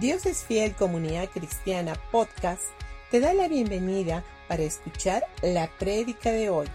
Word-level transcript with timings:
Dios 0.00 0.26
es 0.26 0.44
Fiel 0.44 0.74
Comunidad 0.74 1.30
Cristiana 1.30 1.94
Podcast 2.12 2.64
te 3.10 3.18
da 3.18 3.32
la 3.32 3.48
bienvenida 3.48 4.22
para 4.46 4.62
escuchar 4.62 5.22
la 5.40 5.70
prédica 5.78 6.30
de 6.32 6.50
hoy. 6.50 6.66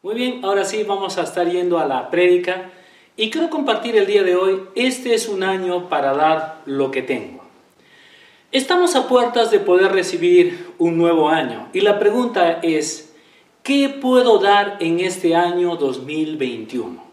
Muy 0.00 0.14
bien, 0.14 0.42
ahora 0.42 0.64
sí 0.64 0.82
vamos 0.82 1.18
a 1.18 1.24
estar 1.24 1.46
yendo 1.50 1.78
a 1.78 1.84
la 1.84 2.08
prédica 2.08 2.70
y 3.14 3.28
quiero 3.28 3.50
compartir 3.50 3.94
el 3.96 4.06
día 4.06 4.22
de 4.22 4.36
hoy, 4.36 4.62
este 4.74 5.12
es 5.12 5.28
un 5.28 5.42
año 5.42 5.90
para 5.90 6.14
dar 6.14 6.62
lo 6.64 6.90
que 6.90 7.02
tengo. 7.02 7.44
Estamos 8.52 8.96
a 8.96 9.06
puertas 9.06 9.50
de 9.50 9.60
poder 9.60 9.92
recibir 9.92 10.72
un 10.78 10.96
nuevo 10.96 11.28
año 11.28 11.68
y 11.74 11.82
la 11.82 11.98
pregunta 11.98 12.60
es, 12.62 13.12
¿qué 13.62 13.90
puedo 13.90 14.38
dar 14.38 14.78
en 14.80 15.00
este 15.00 15.36
año 15.36 15.76
2021? 15.76 17.04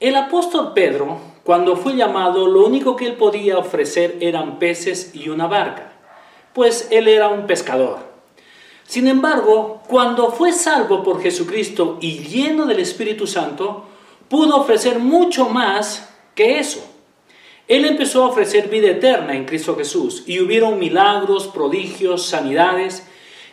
El 0.00 0.16
apóstol 0.16 0.72
Pedro 0.72 1.35
cuando 1.46 1.76
fue 1.76 1.94
llamado, 1.94 2.48
lo 2.48 2.66
único 2.66 2.96
que 2.96 3.06
él 3.06 3.14
podía 3.14 3.56
ofrecer 3.56 4.16
eran 4.18 4.58
peces 4.58 5.12
y 5.14 5.28
una 5.28 5.46
barca, 5.46 5.92
pues 6.52 6.88
él 6.90 7.06
era 7.06 7.28
un 7.28 7.46
pescador. 7.46 7.98
Sin 8.84 9.06
embargo, 9.06 9.80
cuando 9.86 10.32
fue 10.32 10.52
salvo 10.52 11.04
por 11.04 11.22
Jesucristo 11.22 11.98
y 12.00 12.18
lleno 12.18 12.66
del 12.66 12.80
Espíritu 12.80 13.28
Santo, 13.28 13.84
pudo 14.28 14.56
ofrecer 14.56 14.98
mucho 14.98 15.48
más 15.48 16.12
que 16.34 16.58
eso. 16.58 16.84
Él 17.68 17.84
empezó 17.84 18.24
a 18.24 18.28
ofrecer 18.30 18.66
vida 18.68 18.88
eterna 18.88 19.36
en 19.36 19.44
Cristo 19.44 19.76
Jesús 19.76 20.24
y 20.26 20.40
hubieron 20.40 20.80
milagros, 20.80 21.46
prodigios, 21.46 22.26
sanidades, 22.26 23.06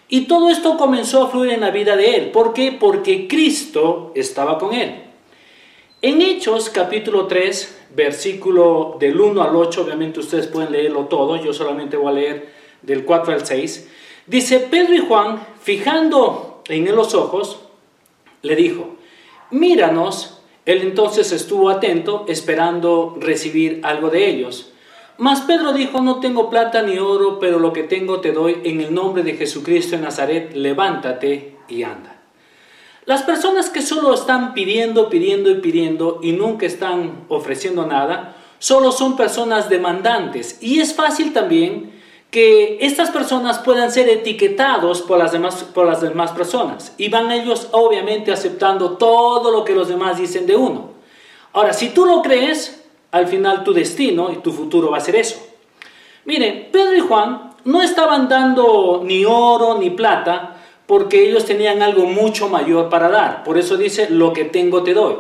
y 0.10 0.22
todo 0.22 0.50
esto 0.50 0.78
comenzó 0.78 1.22
a 1.22 1.30
fluir 1.30 1.52
en 1.52 1.62
la 1.62 1.70
vida 1.70 1.96
de 1.96 2.16
él. 2.16 2.32
¿Por 2.32 2.54
qué? 2.54 2.72
Porque 2.72 3.28
Cristo 3.28 4.12
estaba 4.16 4.58
con 4.58 4.74
él. 4.74 5.04
En 6.06 6.22
Hechos 6.22 6.70
capítulo 6.70 7.28
3, 7.28 7.83
versículo 7.96 8.98
del 9.00 9.20
1 9.20 9.42
al 9.42 9.56
8, 9.56 9.84
obviamente 9.84 10.20
ustedes 10.20 10.48
pueden 10.48 10.72
leerlo 10.72 11.06
todo, 11.06 11.36
yo 11.36 11.54
solamente 11.54 11.98
voy 11.98 12.12
a 12.12 12.16
leer 12.16 12.50
del 12.82 13.06
4 13.06 13.34
al 13.34 13.46
6, 13.46 13.90
dice 14.28 14.60
Pedro 14.60 14.94
y 14.94 15.00
Juan, 15.00 15.46
fijando 15.62 16.62
en 16.68 16.88
él 16.88 16.96
los 16.96 17.14
ojos, 17.14 17.60
le 18.42 18.56
dijo, 18.56 18.96
míranos, 19.52 20.42
él 20.66 20.82
entonces 20.82 21.32
estuvo 21.32 21.70
atento, 21.70 22.26
esperando 22.28 23.18
recibir 23.20 23.82
algo 23.84 24.10
de 24.10 24.30
ellos. 24.30 24.72
Mas 25.18 25.42
Pedro 25.42 25.74
dijo, 25.74 26.02
no 26.02 26.20
tengo 26.20 26.50
plata 26.50 26.82
ni 26.82 26.98
oro, 26.98 27.38
pero 27.40 27.60
lo 27.60 27.72
que 27.72 27.84
tengo 27.84 28.20
te 28.20 28.32
doy 28.32 28.62
en 28.64 28.82
el 28.82 28.94
nombre 28.94 29.24
de 29.24 29.34
Jesucristo 29.34 29.96
en 29.96 30.02
Nazaret, 30.02 30.54
levántate 30.56 31.58
y 31.68 31.84
anda. 31.84 32.13
Las 33.06 33.24
personas 33.24 33.70
que 33.70 33.82
solo 33.82 34.14
están 34.14 34.54
pidiendo, 34.54 35.10
pidiendo 35.10 35.50
y 35.50 35.56
pidiendo 35.56 36.20
y 36.24 36.32
nunca 36.32 36.66
están 36.66 37.26
ofreciendo 37.28 37.86
nada, 37.86 38.36
solo 38.60 38.92
son 38.92 39.18
personas 39.18 39.70
demandantes. 39.70 40.58
Y 40.62 40.80
es 40.80 40.94
fácil 40.94 41.34
también 41.34 41.92
que 42.32 42.78
estas 42.82 43.12
personas 43.12 43.60
puedan 43.60 43.92
ser 43.92 44.10
etiquetados 44.10 45.02
por 45.02 45.20
las 45.20 45.34
demás, 45.34 45.66
por 45.74 45.86
las 45.86 46.02
demás 46.02 46.32
personas. 46.32 46.96
Y 46.98 47.10
van 47.10 47.32
ellos 47.32 47.68
obviamente 47.74 48.32
aceptando 48.32 48.94
todo 48.98 49.52
lo 49.52 49.66
que 49.66 49.76
los 49.76 49.90
demás 49.90 50.18
dicen 50.18 50.48
de 50.48 50.56
uno. 50.56 50.92
Ahora, 51.52 51.74
si 51.74 51.90
tú 51.90 52.06
lo 52.06 52.22
crees, 52.22 52.86
al 53.12 53.28
final 53.28 53.64
tu 53.64 53.74
destino 53.74 54.32
y 54.32 54.38
tu 54.38 54.52
futuro 54.52 54.90
va 54.90 54.98
a 54.98 55.02
ser 55.02 55.18
eso. 55.18 55.38
Miren, 56.26 56.70
Pedro 56.72 56.96
y 56.96 57.02
Juan 57.02 57.52
no 57.66 57.82
estaban 57.82 58.28
dando 58.28 59.02
ni 59.04 59.26
oro 59.26 59.78
ni 59.78 59.90
plata, 59.90 60.53
porque 60.94 61.28
ellos 61.28 61.46
tenían 61.46 61.82
algo 61.82 62.06
mucho 62.06 62.50
mayor 62.50 62.88
para 62.88 63.10
dar. 63.10 63.44
Por 63.44 63.58
eso 63.58 63.78
dice, 63.78 64.12
lo 64.12 64.32
que 64.32 64.46
tengo 64.46 64.84
te 64.84 64.94
doy. 64.94 65.16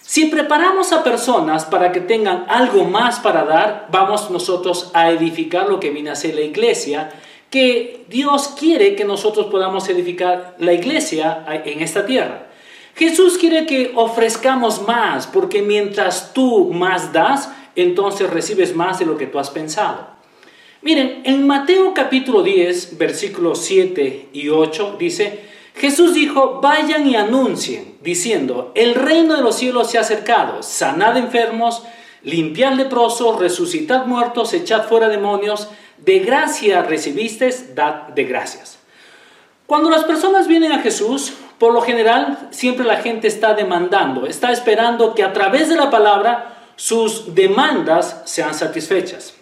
Si 0.00 0.26
preparamos 0.26 0.92
a 0.92 1.02
personas 1.02 1.64
para 1.64 1.90
que 1.90 2.00
tengan 2.00 2.44
algo 2.48 2.84
más 2.84 3.18
para 3.18 3.44
dar, 3.44 3.88
vamos 3.90 4.30
nosotros 4.30 4.92
a 4.94 5.10
edificar 5.10 5.68
lo 5.68 5.80
que 5.80 5.90
viene 5.90 6.10
a 6.10 6.14
ser 6.14 6.36
la 6.36 6.42
iglesia, 6.42 7.10
que 7.50 8.04
Dios 8.06 8.54
quiere 8.56 8.94
que 8.94 9.04
nosotros 9.04 9.46
podamos 9.46 9.88
edificar 9.88 10.54
la 10.60 10.74
iglesia 10.74 11.44
en 11.64 11.80
esta 11.80 12.06
tierra. 12.06 12.46
Jesús 12.94 13.36
quiere 13.36 13.66
que 13.66 13.90
ofrezcamos 13.96 14.86
más, 14.86 15.26
porque 15.26 15.60
mientras 15.60 16.32
tú 16.32 16.72
más 16.72 17.12
das, 17.12 17.50
entonces 17.74 18.30
recibes 18.30 18.76
más 18.76 19.00
de 19.00 19.06
lo 19.06 19.18
que 19.18 19.26
tú 19.26 19.40
has 19.40 19.50
pensado. 19.50 20.19
Miren, 20.82 21.20
en 21.24 21.46
Mateo 21.46 21.92
capítulo 21.92 22.42
10, 22.42 22.96
versículos 22.96 23.58
7 23.60 24.30
y 24.32 24.48
8 24.48 24.96
dice, 24.98 25.40
Jesús 25.74 26.14
dijo, 26.14 26.60
vayan 26.62 27.06
y 27.06 27.16
anuncien, 27.16 27.96
diciendo, 28.00 28.72
el 28.74 28.94
reino 28.94 29.36
de 29.36 29.42
los 29.42 29.56
cielos 29.56 29.90
se 29.90 29.98
ha 29.98 30.00
acercado, 30.00 30.62
sanad 30.62 31.18
enfermos, 31.18 31.82
limpiad 32.22 32.72
leprosos, 32.72 33.38
resucitad 33.38 34.06
muertos, 34.06 34.54
echad 34.54 34.88
fuera 34.88 35.08
demonios, 35.08 35.68
de 35.98 36.20
gracia 36.20 36.80
recibisteis, 36.80 37.74
dad 37.74 38.08
de 38.14 38.24
gracias. 38.24 38.78
Cuando 39.66 39.90
las 39.90 40.04
personas 40.04 40.48
vienen 40.48 40.72
a 40.72 40.80
Jesús, 40.80 41.34
por 41.58 41.74
lo 41.74 41.82
general 41.82 42.48
siempre 42.52 42.86
la 42.86 42.96
gente 42.96 43.28
está 43.28 43.52
demandando, 43.52 44.24
está 44.24 44.50
esperando 44.50 45.14
que 45.14 45.24
a 45.24 45.34
través 45.34 45.68
de 45.68 45.76
la 45.76 45.90
palabra 45.90 46.56
sus 46.76 47.34
demandas 47.34 48.22
sean 48.24 48.54
satisfechas. 48.54 49.34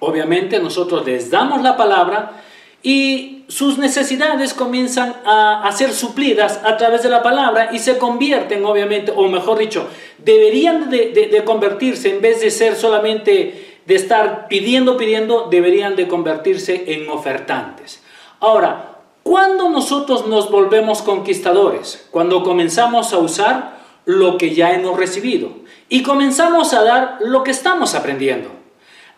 Obviamente 0.00 0.58
nosotros 0.60 1.04
les 1.06 1.30
damos 1.30 1.62
la 1.62 1.76
palabra 1.76 2.42
y 2.82 3.44
sus 3.48 3.78
necesidades 3.78 4.54
comienzan 4.54 5.16
a, 5.24 5.68
ser 5.72 5.92
suplidas 5.92 6.60
a 6.64 6.76
través 6.76 7.02
de 7.02 7.08
la 7.08 7.22
palabra 7.22 7.70
y 7.72 7.78
se 7.78 7.98
convierten, 7.98 8.64
obviamente, 8.64 9.12
o 9.14 9.26
mejor 9.28 9.58
dicho, 9.58 9.88
deberían 10.18 10.88
de, 10.90 11.42
convertirse, 11.44 12.10
en 12.10 12.20
vez 12.20 12.40
de 12.40 12.50
ser 12.50 12.76
solamente 12.76 13.80
de 13.84 13.94
estar 13.94 14.48
pidiendo, 14.48 14.96
pidiendo, 14.96 15.48
deberían 15.50 15.96
de 15.96 16.06
convertirse 16.06 16.92
en 16.92 17.08
ofertantes. 17.08 18.02
Ahora, 18.38 18.98
¿cuándo 19.22 19.70
nosotros 19.70 20.26
nos 20.26 20.50
volvemos 20.50 21.02
conquistadores? 21.02 22.06
Cuando 22.10 22.44
comenzamos 22.44 23.12
a 23.12 23.18
usar 23.18 23.78
lo 24.04 24.38
que 24.38 24.54
ya 24.54 24.72
hemos 24.72 24.96
recibido 24.96 25.50
y 25.88 26.02
comenzamos 26.02 26.74
a 26.74 26.84
dar 26.84 27.18
lo 27.20 27.42
que 27.42 27.50
estamos 27.50 27.94
aprendiendo. 27.94 28.57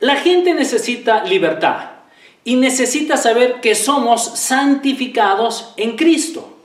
La 0.00 0.16
gente 0.16 0.55
necesita 0.55 1.25
libertad 1.25 1.91
y 2.43 2.56
necesita 2.56 3.19
saber 3.19 3.61
que 3.61 3.75
somos 3.75 4.25
santificados 4.25 5.75
en 5.77 5.97
Cristo. 5.97 6.56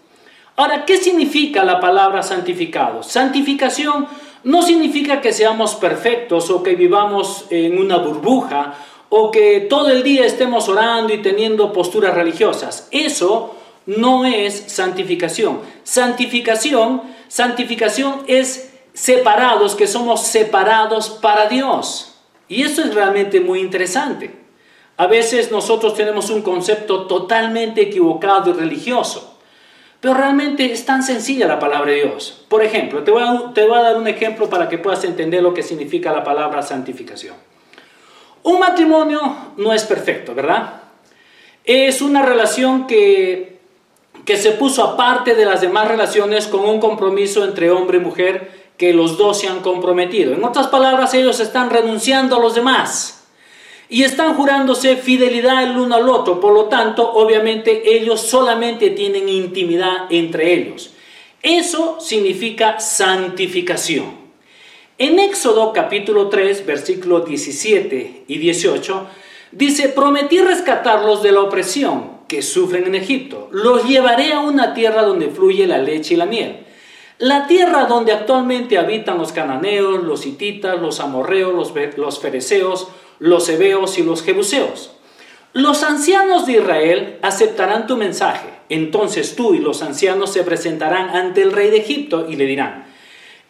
Ahora, 0.56 0.86
¿qué 0.86 0.96
significa 0.98 1.66
la 1.66 1.82
palabra 1.82 2.24
santificado? 2.24 3.04
Santificación 3.04 4.08
no 4.46 4.62
significa 4.62 5.20
que 5.20 5.34
seamos 5.34 5.76
perfectos 5.76 6.50
o 6.50 6.64
que 6.64 6.76
vivamos 6.76 7.46
en 7.50 7.78
una 7.78 7.98
burbuja 7.98 8.76
o 9.10 9.32
que 9.32 9.62
todo 9.70 9.90
el 9.90 10.04
día 10.04 10.26
estemos 10.26 10.70
orando 10.70 11.14
y 11.14 11.22
teniendo 11.22 11.74
posturas 11.74 12.16
religiosas. 12.16 12.88
Eso 12.92 13.56
no 13.86 14.24
es 14.24 14.64
santificación. 14.68 15.60
Santificación, 15.84 17.02
santificación 17.28 18.24
es 18.28 18.72
separados, 18.94 19.76
que 19.76 19.88
somos 19.88 20.26
separados 20.26 21.10
para 21.10 21.48
Dios. 21.48 22.15
Y 22.48 22.64
eso 22.64 22.84
es 22.84 22.94
realmente 22.94 23.40
muy 23.40 23.60
interesante. 23.60 24.46
A 24.98 25.08
veces 25.08 25.52
nosotros 25.52 25.96
tenemos 25.96 26.30
un 26.30 26.42
concepto 26.42 27.06
totalmente 27.06 27.82
equivocado 27.82 28.52
y 28.52 28.54
religioso, 28.54 29.38
pero 30.00 30.14
realmente 30.14 30.72
es 30.72 30.86
tan 30.86 31.04
sencilla 31.04 31.48
la 31.48 31.60
palabra 31.60 31.92
de 31.92 32.04
Dios. 32.04 32.46
Por 32.48 32.64
ejemplo, 32.64 33.04
te 33.04 33.12
voy, 33.12 33.24
a, 33.24 33.52
te 33.54 33.66
voy 33.68 33.78
a 33.78 33.82
dar 33.82 33.98
un 33.98 34.08
ejemplo 34.08 34.50
para 34.50 34.70
que 34.70 34.78
puedas 34.78 35.04
entender 35.04 35.44
lo 35.44 35.54
que 35.54 35.64
significa 35.64 36.14
la 36.14 36.24
palabra 36.24 36.62
santificación. 36.62 37.36
Un 38.44 38.60
matrimonio 38.60 39.20
no 39.58 39.74
es 39.74 39.84
perfecto, 39.84 40.34
¿verdad? 40.34 40.82
Es 41.66 42.02
una 42.02 42.22
relación 42.22 42.86
que, 42.88 43.58
que 44.24 44.38
se 44.38 44.52
puso 44.52 44.84
aparte 44.84 45.36
de 45.36 45.46
las 45.46 45.62
demás 45.62 45.88
relaciones 45.88 46.48
con 46.48 46.62
un 46.62 46.80
compromiso 46.80 47.44
entre 47.44 47.72
hombre 47.72 47.98
y 47.98 48.02
mujer 48.02 48.65
que 48.78 48.94
los 48.94 49.18
dos 49.18 49.40
se 49.40 49.48
han 49.48 49.62
comprometido. 49.62 50.34
En 50.34 50.44
otras 50.44 50.68
palabras, 50.68 51.14
ellos 51.14 51.40
están 51.40 51.70
renunciando 51.70 52.36
a 52.36 52.40
los 52.40 52.56
demás 52.56 53.24
y 53.88 54.04
están 54.04 54.36
jurándose 54.36 54.98
fidelidad 54.98 55.64
el 55.64 55.78
uno 55.78 55.96
al 55.96 56.10
otro. 56.10 56.40
Por 56.40 56.54
lo 56.54 56.66
tanto, 56.66 57.14
obviamente 57.14 57.96
ellos 57.96 58.22
solamente 58.22 58.90
tienen 58.90 59.30
intimidad 59.30 60.08
entre 60.10 60.54
ellos. 60.54 60.92
Eso 61.42 62.00
significa 62.00 62.80
santificación. 62.80 64.26
En 64.98 65.20
Éxodo 65.20 65.74
capítulo 65.74 66.30
3, 66.30 66.66
versículos 66.66 67.28
17 67.28 68.24
y 68.28 68.38
18, 68.38 69.08
dice, 69.52 69.90
prometí 69.90 70.40
rescatarlos 70.40 71.22
de 71.22 71.34
la 71.34 71.42
opresión 71.42 72.16
que 72.28 72.42
sufren 72.42 72.88
en 72.88 72.96
Egipto. 72.96 73.50
Los 73.52 73.88
llevaré 73.88 74.34
a 74.34 74.40
una 74.40 74.74
tierra 74.74 75.04
donde 75.04 75.30
fluye 75.30 75.68
la 75.68 75.78
leche 75.78 76.16
y 76.16 76.18
la 76.18 76.26
miel 76.26 76.65
la 77.18 77.48
tierra 77.48 77.86
donde 77.86 78.12
actualmente 78.12 78.78
habitan 78.78 79.18
los 79.18 79.32
cananeos, 79.32 80.04
los 80.04 80.26
hititas, 80.26 80.82
los 80.82 81.00
amorreos, 81.00 81.54
los, 81.54 81.74
los 81.98 82.88
los 83.20 83.50
hebeos 83.50 83.98
y 83.98 84.04
los 84.04 84.24
jebuseos. 84.24 84.92
Los 85.54 85.84
ancianos 85.84 86.46
de 86.46 86.54
Israel 86.54 87.20
aceptarán 87.22 87.88
tu 87.88 87.96
mensaje. 87.96 88.50
Entonces 88.68 89.38
tú 89.38 89.54
y 89.54 89.60
los 89.60 89.82
ancianos 89.82 90.34
se 90.34 90.44
presentarán 90.44 91.10
ante 91.10 91.42
el 91.42 91.54
rey 91.54 91.70
de 91.70 91.78
Egipto 91.78 92.28
y 92.30 92.36
le 92.36 92.46
dirán, 92.46 92.86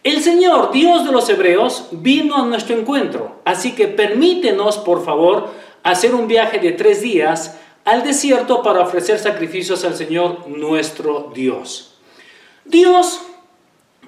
El 0.04 0.22
Señor, 0.22 0.70
Dios 0.70 1.04
de 1.04 1.10
los 1.10 1.28
Hebreos, 1.28 1.88
vino 1.90 2.36
a 2.36 2.46
nuestro 2.46 2.78
encuentro, 2.78 3.40
así 3.44 3.74
que 3.74 3.88
permítenos, 3.88 4.78
por 4.78 5.04
favor, 5.04 5.50
hacer 5.82 6.14
un 6.14 6.28
viaje 6.28 6.60
de 6.60 6.72
tres 6.72 7.00
días 7.00 7.58
al 7.84 8.04
desierto 8.04 8.62
para 8.62 8.82
ofrecer 8.82 9.18
sacrificios 9.18 9.84
al 9.84 9.96
Señor 9.96 10.46
nuestro 10.48 11.32
Dios. 11.34 11.94
Dios 12.64 13.20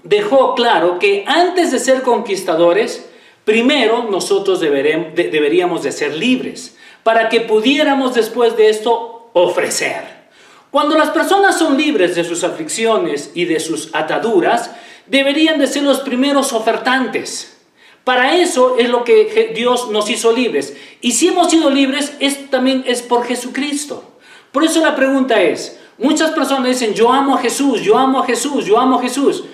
dejó 0.03 0.55
claro 0.55 0.99
que 0.99 1.25
antes 1.27 1.73
de 1.73 1.79
ser 1.79 2.03
conquistadores, 2.03 3.09
primero 3.45 4.05
nosotros 4.11 4.61
deberíamos 4.61 5.83
de 5.83 5.93
ser 5.93 6.15
libres, 6.15 6.77
para 7.03 7.29
que 7.29 7.41
pudiéramos 7.41 8.15
después 8.15 8.57
de 8.57 8.69
esto 8.69 9.31
ofrecer. 9.33 10.19
Cuando 10.71 10.99
las 10.99 11.11
personas 11.11 11.59
son 11.59 11.79
libres 11.79 12.15
de 12.15 12.25
sus 12.25 12.45
aflicciones 12.45 13.31
y 13.35 13.47
de 13.47 13.59
sus 13.59 13.89
ataduras, 13.95 14.71
deberían 15.07 15.59
de 15.59 15.67
ser 15.67 15.83
los 15.83 16.01
primeros 16.01 16.53
ofertantes. 16.53 17.57
Para 18.05 18.37
eso 18.37 18.77
es 18.79 18.89
lo 18.89 19.05
que 19.05 19.53
Dios 19.55 19.91
nos 19.91 20.09
hizo 20.11 20.33
libres. 20.33 20.75
Y 21.01 21.13
si 21.13 21.29
hemos 21.29 21.51
sido 21.51 21.71
libres, 21.71 22.15
es, 22.21 22.51
también 22.51 22.85
es 22.87 23.03
por 23.03 23.25
Jesucristo. 23.25 24.05
Por 24.53 24.65
eso 24.65 24.81
la 24.81 24.97
pregunta 24.97 25.41
es, 25.43 25.79
muchas 25.99 26.31
personas 26.31 26.69
dicen, 26.69 26.95
yo 26.95 27.13
amo 27.13 27.35
a 27.35 27.39
Jesús, 27.39 27.83
yo 27.83 27.99
amo 27.99 28.21
a 28.21 28.27
Jesús, 28.27 28.65
yo 28.65 28.79
amo 28.79 28.99
a 28.99 29.03
Jesús. 29.03 29.45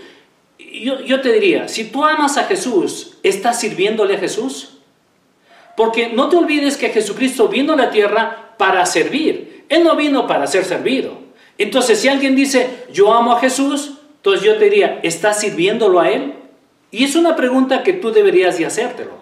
Yo, 0.82 1.00
yo 1.00 1.20
te 1.20 1.32
diría, 1.32 1.68
si 1.68 1.84
tú 1.84 2.04
amas 2.04 2.36
a 2.36 2.44
Jesús, 2.44 3.14
¿estás 3.22 3.60
sirviéndole 3.60 4.16
a 4.16 4.18
Jesús? 4.18 4.78
Porque 5.76 6.08
no 6.08 6.28
te 6.28 6.36
olvides 6.36 6.76
que 6.76 6.90
Jesucristo 6.90 7.48
vino 7.48 7.72
a 7.72 7.76
la 7.76 7.90
tierra 7.90 8.54
para 8.58 8.84
servir. 8.86 9.64
Él 9.68 9.84
no 9.84 9.96
vino 9.96 10.26
para 10.26 10.46
ser 10.46 10.64
servido. 10.64 11.18
Entonces, 11.58 12.00
si 12.00 12.08
alguien 12.08 12.34
dice, 12.34 12.84
yo 12.92 13.12
amo 13.12 13.32
a 13.32 13.40
Jesús, 13.40 13.94
entonces 14.16 14.44
yo 14.44 14.56
te 14.56 14.64
diría, 14.64 15.00
¿estás 15.02 15.40
sirviéndolo 15.40 16.00
a 16.00 16.10
Él? 16.10 16.34
Y 16.90 17.04
es 17.04 17.16
una 17.16 17.36
pregunta 17.36 17.82
que 17.82 17.92
tú 17.92 18.10
deberías 18.12 18.58
de 18.58 18.66
hacértelo. 18.66 19.12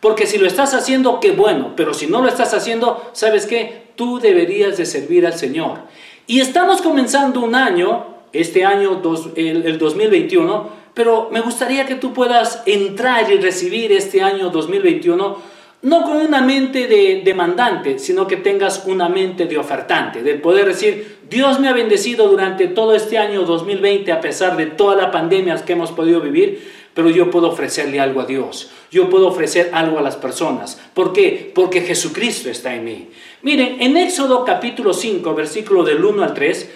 Porque 0.00 0.26
si 0.26 0.38
lo 0.38 0.46
estás 0.46 0.74
haciendo, 0.74 1.20
qué 1.20 1.32
bueno. 1.32 1.74
Pero 1.76 1.92
si 1.92 2.06
no 2.06 2.20
lo 2.20 2.28
estás 2.28 2.54
haciendo, 2.54 3.10
¿sabes 3.12 3.46
qué? 3.46 3.88
Tú 3.96 4.18
deberías 4.20 4.76
de 4.76 4.86
servir 4.86 5.26
al 5.26 5.34
Señor. 5.34 5.80
Y 6.26 6.40
estamos 6.40 6.82
comenzando 6.82 7.40
un 7.40 7.54
año, 7.54 8.06
este 8.32 8.64
año, 8.64 9.02
el, 9.36 9.66
el 9.66 9.78
2021, 9.78 10.77
pero 10.98 11.28
me 11.30 11.40
gustaría 11.40 11.86
que 11.86 11.94
tú 11.94 12.12
puedas 12.12 12.64
entrar 12.66 13.30
y 13.30 13.36
recibir 13.36 13.92
este 13.92 14.20
año 14.20 14.50
2021 14.50 15.38
no 15.82 16.02
con 16.02 16.16
una 16.16 16.40
mente 16.40 16.88
de 16.88 17.22
demandante, 17.24 18.00
sino 18.00 18.26
que 18.26 18.36
tengas 18.36 18.82
una 18.84 19.08
mente 19.08 19.46
de 19.46 19.58
ofertante, 19.58 20.24
del 20.24 20.40
poder 20.40 20.66
decir, 20.66 21.18
Dios 21.30 21.60
me 21.60 21.68
ha 21.68 21.72
bendecido 21.72 22.26
durante 22.26 22.66
todo 22.66 22.96
este 22.96 23.16
año 23.16 23.42
2020 23.42 24.10
a 24.10 24.20
pesar 24.20 24.56
de 24.56 24.66
todas 24.66 24.96
las 24.96 25.12
pandemias 25.12 25.62
que 25.62 25.74
hemos 25.74 25.92
podido 25.92 26.20
vivir, 26.20 26.68
pero 26.94 27.10
yo 27.10 27.30
puedo 27.30 27.46
ofrecerle 27.46 28.00
algo 28.00 28.20
a 28.20 28.26
Dios, 28.26 28.72
yo 28.90 29.08
puedo 29.08 29.28
ofrecer 29.28 29.70
algo 29.74 30.00
a 30.00 30.02
las 30.02 30.16
personas. 30.16 30.80
¿Por 30.94 31.12
qué? 31.12 31.52
Porque 31.54 31.82
Jesucristo 31.82 32.50
está 32.50 32.74
en 32.74 32.84
mí. 32.84 33.08
Miren, 33.42 33.80
en 33.80 33.96
Éxodo 33.96 34.44
capítulo 34.44 34.92
5, 34.92 35.32
versículo 35.32 35.84
del 35.84 36.04
1 36.04 36.24
al 36.24 36.34
3, 36.34 36.70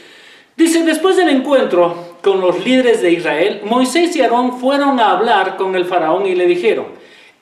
dice, 0.56 0.84
después 0.84 1.16
del 1.16 1.30
encuentro 1.30 2.11
con 2.22 2.40
los 2.40 2.64
líderes 2.64 3.02
de 3.02 3.12
Israel, 3.12 3.62
Moisés 3.64 4.14
y 4.16 4.22
Aarón 4.22 4.58
fueron 4.60 5.00
a 5.00 5.10
hablar 5.10 5.56
con 5.56 5.74
el 5.74 5.84
faraón 5.84 6.26
y 6.26 6.34
le 6.34 6.46
dijeron, 6.46 6.86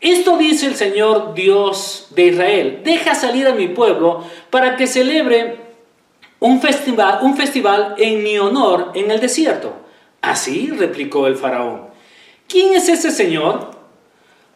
esto 0.01 0.39
dice 0.39 0.67
el 0.67 0.75
Señor 0.75 1.35
Dios 1.35 2.09
de 2.11 2.27
Israel, 2.27 2.81
deja 2.83 3.15
salir 3.15 3.47
a 3.47 3.55
mi 3.55 3.69
pueblo 3.69 4.25
para 4.49 4.77
que 4.77 4.87
celebre 4.87 5.59
un 6.41 6.63
festival, 6.63 7.19
un 7.23 7.37
festival 7.37 7.95
en 7.99 8.23
mi 8.23 8.39
honor 8.39 8.93
en 8.95 9.11
el 9.11 9.21
desierto. 9.21 9.75
Así 10.23 10.71
replicó 10.71 11.27
el 11.27 11.37
faraón. 11.37 11.89
¿Quién 12.49 12.75
es 12.75 12.89
ese 12.89 13.11
Señor? 13.11 13.71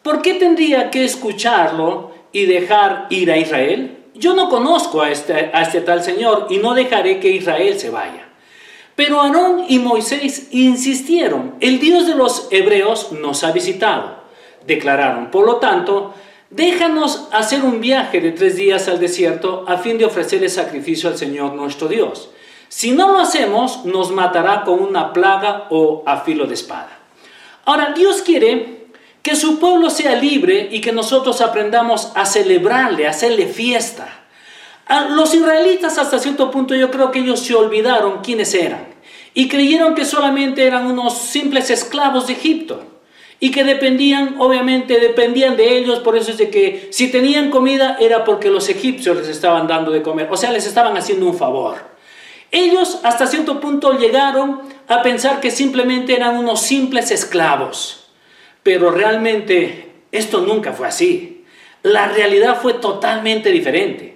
¿Por 0.01 0.21
qué 0.21 0.33
tendría 0.33 0.89
que 0.89 1.05
escucharlo 1.05 2.11
y 2.31 2.45
dejar 2.45 3.05
ir 3.09 3.31
a 3.31 3.37
Israel? 3.37 4.05
Yo 4.15 4.33
no 4.33 4.49
conozco 4.49 5.01
a 5.01 5.11
este, 5.11 5.51
a 5.53 5.61
este 5.61 5.81
tal 5.81 6.03
Señor 6.03 6.47
y 6.49 6.57
no 6.57 6.73
dejaré 6.73 7.19
que 7.19 7.29
Israel 7.29 7.79
se 7.79 7.89
vaya. 7.91 8.24
Pero 8.95 9.21
Aarón 9.21 9.65
y 9.67 9.79
Moisés 9.79 10.47
insistieron, 10.51 11.55
el 11.59 11.79
Dios 11.79 12.07
de 12.07 12.15
los 12.15 12.47
hebreos 12.51 13.11
nos 13.11 13.43
ha 13.43 13.51
visitado. 13.51 14.23
Declararon, 14.65 15.31
por 15.31 15.45
lo 15.45 15.57
tanto, 15.57 16.13
déjanos 16.49 17.27
hacer 17.31 17.63
un 17.63 17.81
viaje 17.81 18.21
de 18.21 18.31
tres 18.31 18.55
días 18.55 18.87
al 18.87 18.99
desierto 18.99 19.65
a 19.67 19.77
fin 19.77 19.97
de 19.97 20.05
ofrecerle 20.05 20.49
sacrificio 20.49 21.09
al 21.09 21.17
Señor 21.17 21.53
nuestro 21.53 21.87
Dios. 21.87 22.29
Si 22.69 22.91
no 22.91 23.11
lo 23.11 23.19
hacemos, 23.19 23.85
nos 23.85 24.11
matará 24.11 24.63
con 24.63 24.81
una 24.81 25.13
plaga 25.13 25.67
o 25.69 26.03
a 26.05 26.21
filo 26.21 26.47
de 26.47 26.55
espada. 26.55 26.99
Ahora, 27.65 27.93
Dios 27.95 28.21
quiere 28.21 28.85
que 29.21 29.35
su 29.35 29.59
pueblo 29.59 29.89
sea 29.89 30.15
libre 30.15 30.69
y 30.71 30.81
que 30.81 30.91
nosotros 30.91 31.41
aprendamos 31.41 32.11
a 32.15 32.25
celebrarle, 32.25 33.07
a 33.07 33.09
hacerle 33.09 33.47
fiesta. 33.47 34.24
A 34.87 35.05
los 35.09 35.33
israelitas 35.33 35.97
hasta 35.97 36.19
cierto 36.19 36.51
punto 36.51 36.75
yo 36.75 36.91
creo 36.91 37.11
que 37.11 37.19
ellos 37.19 37.39
se 37.39 37.55
olvidaron 37.55 38.21
quiénes 38.21 38.53
eran 38.53 38.87
y 39.33 39.47
creyeron 39.47 39.95
que 39.95 40.05
solamente 40.05 40.65
eran 40.65 40.85
unos 40.85 41.17
simples 41.17 41.71
esclavos 41.71 42.27
de 42.27 42.33
Egipto 42.33 42.83
y 43.39 43.51
que 43.51 43.63
dependían, 43.63 44.35
obviamente 44.39 44.99
dependían 44.99 45.57
de 45.57 45.77
ellos, 45.77 45.99
por 45.99 46.15
eso 46.15 46.31
es 46.31 46.37
de 46.37 46.49
que 46.49 46.89
si 46.91 47.09
tenían 47.11 47.49
comida 47.49 47.97
era 47.99 48.23
porque 48.23 48.49
los 48.49 48.69
egipcios 48.69 49.17
les 49.17 49.27
estaban 49.27 49.67
dando 49.67 49.91
de 49.91 50.03
comer, 50.03 50.27
o 50.31 50.37
sea, 50.37 50.51
les 50.51 50.67
estaban 50.67 50.95
haciendo 50.95 51.25
un 51.25 51.37
favor. 51.37 51.77
Ellos 52.51 52.99
hasta 53.03 53.27
cierto 53.27 53.59
punto 53.59 53.97
llegaron 53.97 54.61
a 54.87 55.01
pensar 55.01 55.41
que 55.41 55.51
simplemente 55.51 56.15
eran 56.15 56.37
unos 56.37 56.61
simples 56.61 57.09
esclavos, 57.09 58.07
pero 58.61 58.91
realmente 58.91 59.93
esto 60.11 60.41
nunca 60.41 60.73
fue 60.73 60.87
así. 60.87 61.43
La 61.81 62.07
realidad 62.07 62.59
fue 62.61 62.75
totalmente 62.75 63.51
diferente. 63.51 64.14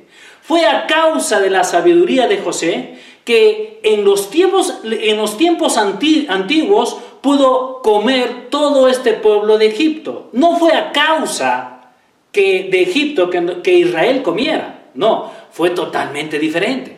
Fue 0.49 0.65
a 0.65 0.87
causa 0.87 1.39
de 1.39 1.51
la 1.51 1.63
sabiduría 1.63 2.27
de 2.27 2.39
José 2.39 2.97
que 3.23 3.79
en 3.83 4.03
los 4.03 4.31
tiempos, 4.31 4.79
en 4.83 5.15
los 5.15 5.37
tiempos 5.37 5.77
antiguos 5.77 6.97
pudo 7.21 7.83
comer 7.83 8.47
todo 8.49 8.87
este 8.87 9.13
pueblo 9.13 9.59
de 9.59 9.67
Egipto. 9.67 10.29
No 10.33 10.57
fue 10.57 10.73
a 10.73 10.91
causa 10.91 11.91
que 12.31 12.67
de 12.71 12.81
Egipto 12.81 13.29
que, 13.29 13.73
Israel 13.77 14.23
comiera, 14.23 14.85
no, 14.95 15.31
fue 15.51 15.69
totalmente 15.69 16.39
diferente. 16.39 16.97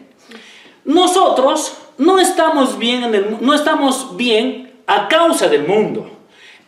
Nosotros 0.85 1.73
no 1.97 2.19
estamos 2.19 2.79
bien, 2.79 3.03
en 3.03 3.15
el, 3.15 3.37
no 3.41 3.53
estamos 3.53 4.15
bien 4.15 4.75
a 4.87 5.09
causa 5.09 5.49
del 5.49 5.67
mundo. 5.67 6.09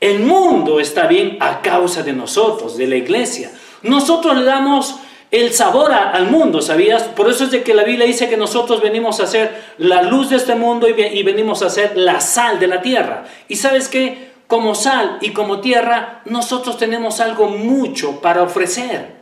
El 0.01 0.19
mundo 0.19 0.81
está 0.81 1.07
bien 1.07 1.37
a 1.39 1.61
causa 1.61 2.03
de 2.03 2.11
nosotros, 2.11 2.75
de 2.75 2.87
la 2.87 2.97
iglesia. 2.97 3.53
Nosotros 3.83 4.35
le 4.35 4.43
damos 4.43 4.97
el 5.33 5.51
sabor 5.51 5.91
al 5.91 6.29
mundo, 6.29 6.61
¿sabías? 6.61 7.05
Por 7.05 7.27
eso 7.27 7.45
es 7.45 7.51
de 7.51 7.63
que 7.63 7.73
la 7.73 7.83
Biblia 7.83 8.05
dice 8.05 8.29
que 8.29 8.37
nosotros 8.37 8.83
venimos 8.83 9.19
a 9.19 9.25
ser 9.25 9.63
la 9.79 10.03
luz 10.03 10.29
de 10.29 10.35
este 10.35 10.53
mundo 10.53 10.87
y, 10.87 11.01
y 11.01 11.23
venimos 11.23 11.63
a 11.63 11.71
ser 11.71 11.97
la 11.97 12.21
sal 12.21 12.59
de 12.59 12.67
la 12.67 12.83
tierra. 12.83 13.23
Y 13.47 13.55
sabes 13.55 13.89
que 13.89 14.31
como 14.45 14.75
sal 14.75 15.17
y 15.21 15.31
como 15.31 15.59
tierra, 15.59 16.21
nosotros 16.25 16.77
tenemos 16.77 17.19
algo 17.19 17.49
mucho 17.49 18.21
para 18.21 18.43
ofrecer. 18.43 19.15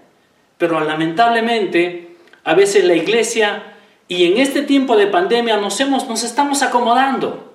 Pero 0.58 0.82
lamentablemente, 0.82 2.18
a 2.44 2.56
veces 2.56 2.84
la 2.84 2.96
iglesia 2.96 3.64
y 4.10 4.26
en 4.26 4.38
este 4.38 4.64
tiempo 4.64 4.98
de 4.98 5.08
pandemia 5.08 5.56
nos, 5.56 5.80
hemos, 5.80 6.10
nos 6.10 6.26
estamos 6.26 6.62
acomodando. 6.62 7.51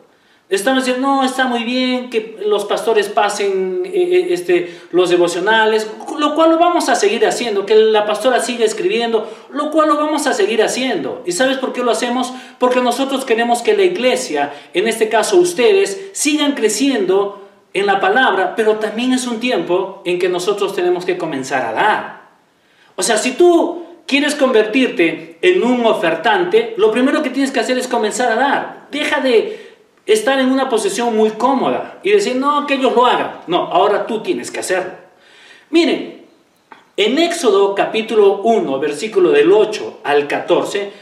Estamos 0.49 0.85
diciendo, 0.85 1.09
no, 1.09 1.25
está 1.25 1.47
muy 1.49 1.65
bien 1.65 2.09
que 2.09 2.39
los 2.47 2.67
pastores 2.67 3.09
pasen 3.09 3.83
eh, 3.85 3.91
eh, 3.93 4.27
este, 4.31 4.79
los 4.93 5.11
devocionales, 5.11 5.91
lo 6.21 6.37
cual 6.37 6.51
lo 6.51 6.59
vamos 6.59 6.89
a 6.89 6.95
seguir 6.95 7.27
haciendo, 7.27 7.67
que 7.67 7.75
la 7.75 8.07
pastora 8.07 8.39
siga 8.39 8.65
escribiendo, 8.65 9.29
lo 9.51 9.73
cual 9.73 9.89
lo 9.89 9.97
vamos 9.97 10.29
a 10.29 10.35
seguir 10.35 10.63
haciendo. 10.63 11.23
¿Y 11.27 11.33
sabes 11.33 11.59
por 11.59 11.73
qué 11.73 11.83
lo 11.83 11.91
hacemos? 11.91 12.33
Porque 12.61 12.81
nosotros 12.81 13.25
queremos 13.25 13.61
que 13.61 13.77
la 13.77 13.83
iglesia, 13.83 14.53
en 14.73 14.87
este 14.87 15.09
caso 15.09 15.37
ustedes, 15.37 16.11
sigan 16.13 16.53
creciendo 16.53 17.43
en 17.75 17.87
la 17.87 17.99
palabra, 17.99 18.55
pero 18.55 18.77
también 18.77 19.13
es 19.13 19.27
un 19.27 19.41
tiempo 19.41 20.01
en 20.05 20.21
que 20.21 20.29
nosotros 20.29 20.77
tenemos 20.77 21.05
que 21.05 21.19
comenzar 21.19 21.67
a 21.67 21.73
dar. 21.73 22.27
O 22.95 23.03
sea, 23.03 23.19
si 23.19 23.33
tú 23.33 23.85
quieres 24.07 24.37
convertirte 24.37 25.39
en 25.43 25.65
un 25.65 25.85
ofertante, 25.85 26.75
lo 26.77 26.93
primero 26.93 27.21
que 27.21 27.31
tienes 27.31 27.51
que 27.51 27.59
hacer 27.59 27.77
es 27.79 27.89
comenzar 27.89 28.31
a 28.31 28.37
dar. 28.37 28.87
Deja 28.93 29.21
de 29.21 29.66
estar 30.07 30.39
en 30.39 30.51
una 30.51 30.69
posición 30.69 31.17
muy 31.17 31.31
cómoda 31.31 31.99
y 32.03 32.13
decir, 32.13 32.37
no, 32.37 32.67
que 32.67 32.75
ellos 32.75 32.95
lo 32.95 33.07
hagan. 33.07 33.41
No, 33.49 33.65
ahora 33.67 34.07
tú 34.07 34.21
tienes 34.21 34.51
que 34.51 34.61
hacerlo. 34.61 34.93
Miren, 35.71 36.25
en 36.97 37.19
Éxodo 37.19 37.75
capítulo 37.75 38.41
1, 38.43 38.79
versículo 38.79 39.31
del 39.31 39.53
8 39.53 40.01
al 40.05 40.29
14, 40.29 40.93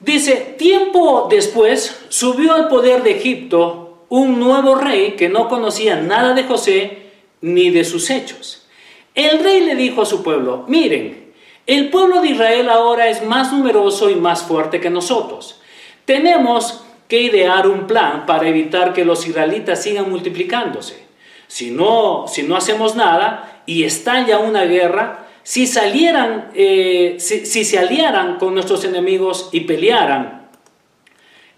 dice, 0.00 0.56
tiempo 0.58 1.28
después 1.30 2.04
subió 2.08 2.54
al 2.54 2.68
poder 2.68 3.02
de 3.02 3.12
Egipto 3.12 4.04
un 4.08 4.38
nuevo 4.38 4.74
rey 4.74 5.12
que 5.12 5.28
no 5.28 5.48
conocía 5.48 5.96
nada 5.96 6.34
de 6.34 6.44
José 6.44 7.12
ni 7.40 7.70
de 7.70 7.84
sus 7.84 8.10
hechos. 8.10 8.66
El 9.14 9.42
rey 9.42 9.60
le 9.60 9.74
dijo 9.74 10.02
a 10.02 10.06
su 10.06 10.22
pueblo, 10.22 10.64
miren, 10.68 11.32
el 11.66 11.90
pueblo 11.90 12.20
de 12.20 12.28
Israel 12.28 12.68
ahora 12.68 13.08
es 13.08 13.24
más 13.24 13.52
numeroso 13.52 14.10
y 14.10 14.16
más 14.16 14.42
fuerte 14.42 14.80
que 14.80 14.90
nosotros. 14.90 15.60
Tenemos 16.04 16.82
que 17.12 17.20
idear 17.20 17.68
un 17.68 17.86
plan 17.86 18.24
para 18.24 18.48
evitar 18.48 18.94
que 18.94 19.04
los 19.04 19.26
israelitas 19.26 19.82
sigan 19.82 20.10
multiplicándose. 20.10 21.04
si 21.46 21.70
no, 21.70 22.24
si 22.26 22.42
no 22.42 22.56
hacemos 22.56 22.96
nada 22.96 23.62
y 23.66 23.84
estalla 23.84 24.38
una 24.38 24.64
guerra, 24.64 25.28
si 25.42 25.66
salieran, 25.66 26.48
eh, 26.54 27.16
si, 27.18 27.64
se 27.66 27.78
aliaran 27.78 28.38
con 28.38 28.54
nuestros 28.54 28.82
enemigos 28.86 29.50
y 29.52 29.60
pelearan 29.60 30.48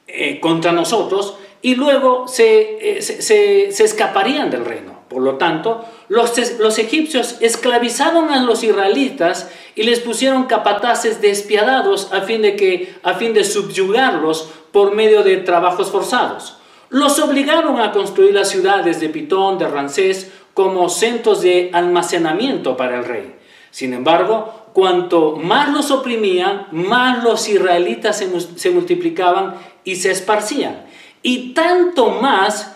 eh, 0.08 0.40
contra 0.40 0.72
nosotros, 0.72 1.36
y 1.62 1.76
luego 1.76 2.26
se, 2.26 3.00
se, 3.00 3.68
escaparían 3.68 4.50
del 4.50 4.64
reino. 4.64 4.93
Por 5.08 5.22
lo 5.22 5.36
tanto, 5.36 5.84
los, 6.08 6.32
los, 6.58 6.78
egipcios 6.78 7.36
esclavizaron 7.40 8.30
a 8.30 8.42
los 8.42 8.64
israelitas 8.64 9.50
y 9.74 9.82
les 9.82 10.00
pusieron 10.00 10.44
capataces 10.44 11.20
despiadados 11.20 12.12
a 12.12 12.22
fin 12.22 12.42
de, 12.42 12.56
que, 12.56 12.94
a 13.02 13.14
fin 13.14 13.34
de 13.34 13.44
subyugarlos 13.44 14.48
por 14.72 14.94
medio 14.94 15.22
de 15.22 15.36
trabajos 15.38 15.90
forzados. 15.90 16.56
Los 16.88 17.18
obligaron 17.18 17.80
a 17.80 17.92
construir 17.92 18.34
las 18.34 18.48
ciudades 18.48 19.00
de 19.00 19.08
Pitón, 19.08 19.58
de 19.58 19.68
Ramsés, 19.68 20.32
como 20.54 20.88
centros 20.88 21.42
de 21.42 21.70
almacenamiento 21.72 22.76
para 22.76 22.98
el 22.98 23.04
rey. 23.04 23.34
Sin 23.70 23.92
embargo, 23.92 24.68
cuanto 24.72 25.36
más 25.36 25.70
los 25.70 25.90
oprimían, 25.90 26.68
más 26.70 27.24
los 27.24 27.48
israelitas 27.48 28.22
se, 28.56 28.70
multiplicaban 28.70 29.56
y 29.82 29.96
se 29.96 30.12
esparcían. 30.12 30.86
Y 31.22 31.54
tanto 31.54 32.10
más 32.10 32.73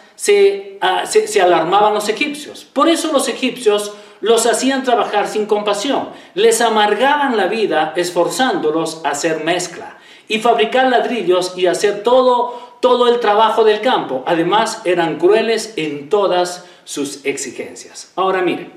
ah, 0.80 1.04
se, 1.06 1.40
alarmaban 1.40 1.94
los 1.94 2.08
egipcios. 2.08 2.64
Por 2.64 2.88
eso 2.88 3.12
los 3.12 3.28
egipcios 3.28 3.94
los 4.20 4.46
hacían 4.46 4.82
trabajar 4.82 5.28
sin 5.28 5.46
compasión, 5.46 6.08
les 6.34 6.60
amargaban 6.60 7.36
la 7.36 7.46
vida 7.46 7.92
esforzándolos 7.94 9.02
a 9.04 9.10
hacer 9.10 9.44
mezcla 9.44 9.98
y 10.26 10.40
fabricar 10.40 10.88
ladrillos 10.88 11.56
y 11.56 11.66
hacer 11.66 12.02
todo 12.02 12.68
todo 12.80 13.08
el 13.08 13.20
trabajo 13.20 13.64
del 13.64 13.80
campo. 13.80 14.22
Además, 14.26 14.82
eran 14.84 15.18
crueles 15.18 15.74
en 15.76 16.08
todas 16.08 16.64
sus 16.84 17.24
exigencias. 17.24 18.12
Ahora 18.16 18.42
miren, 18.42 18.72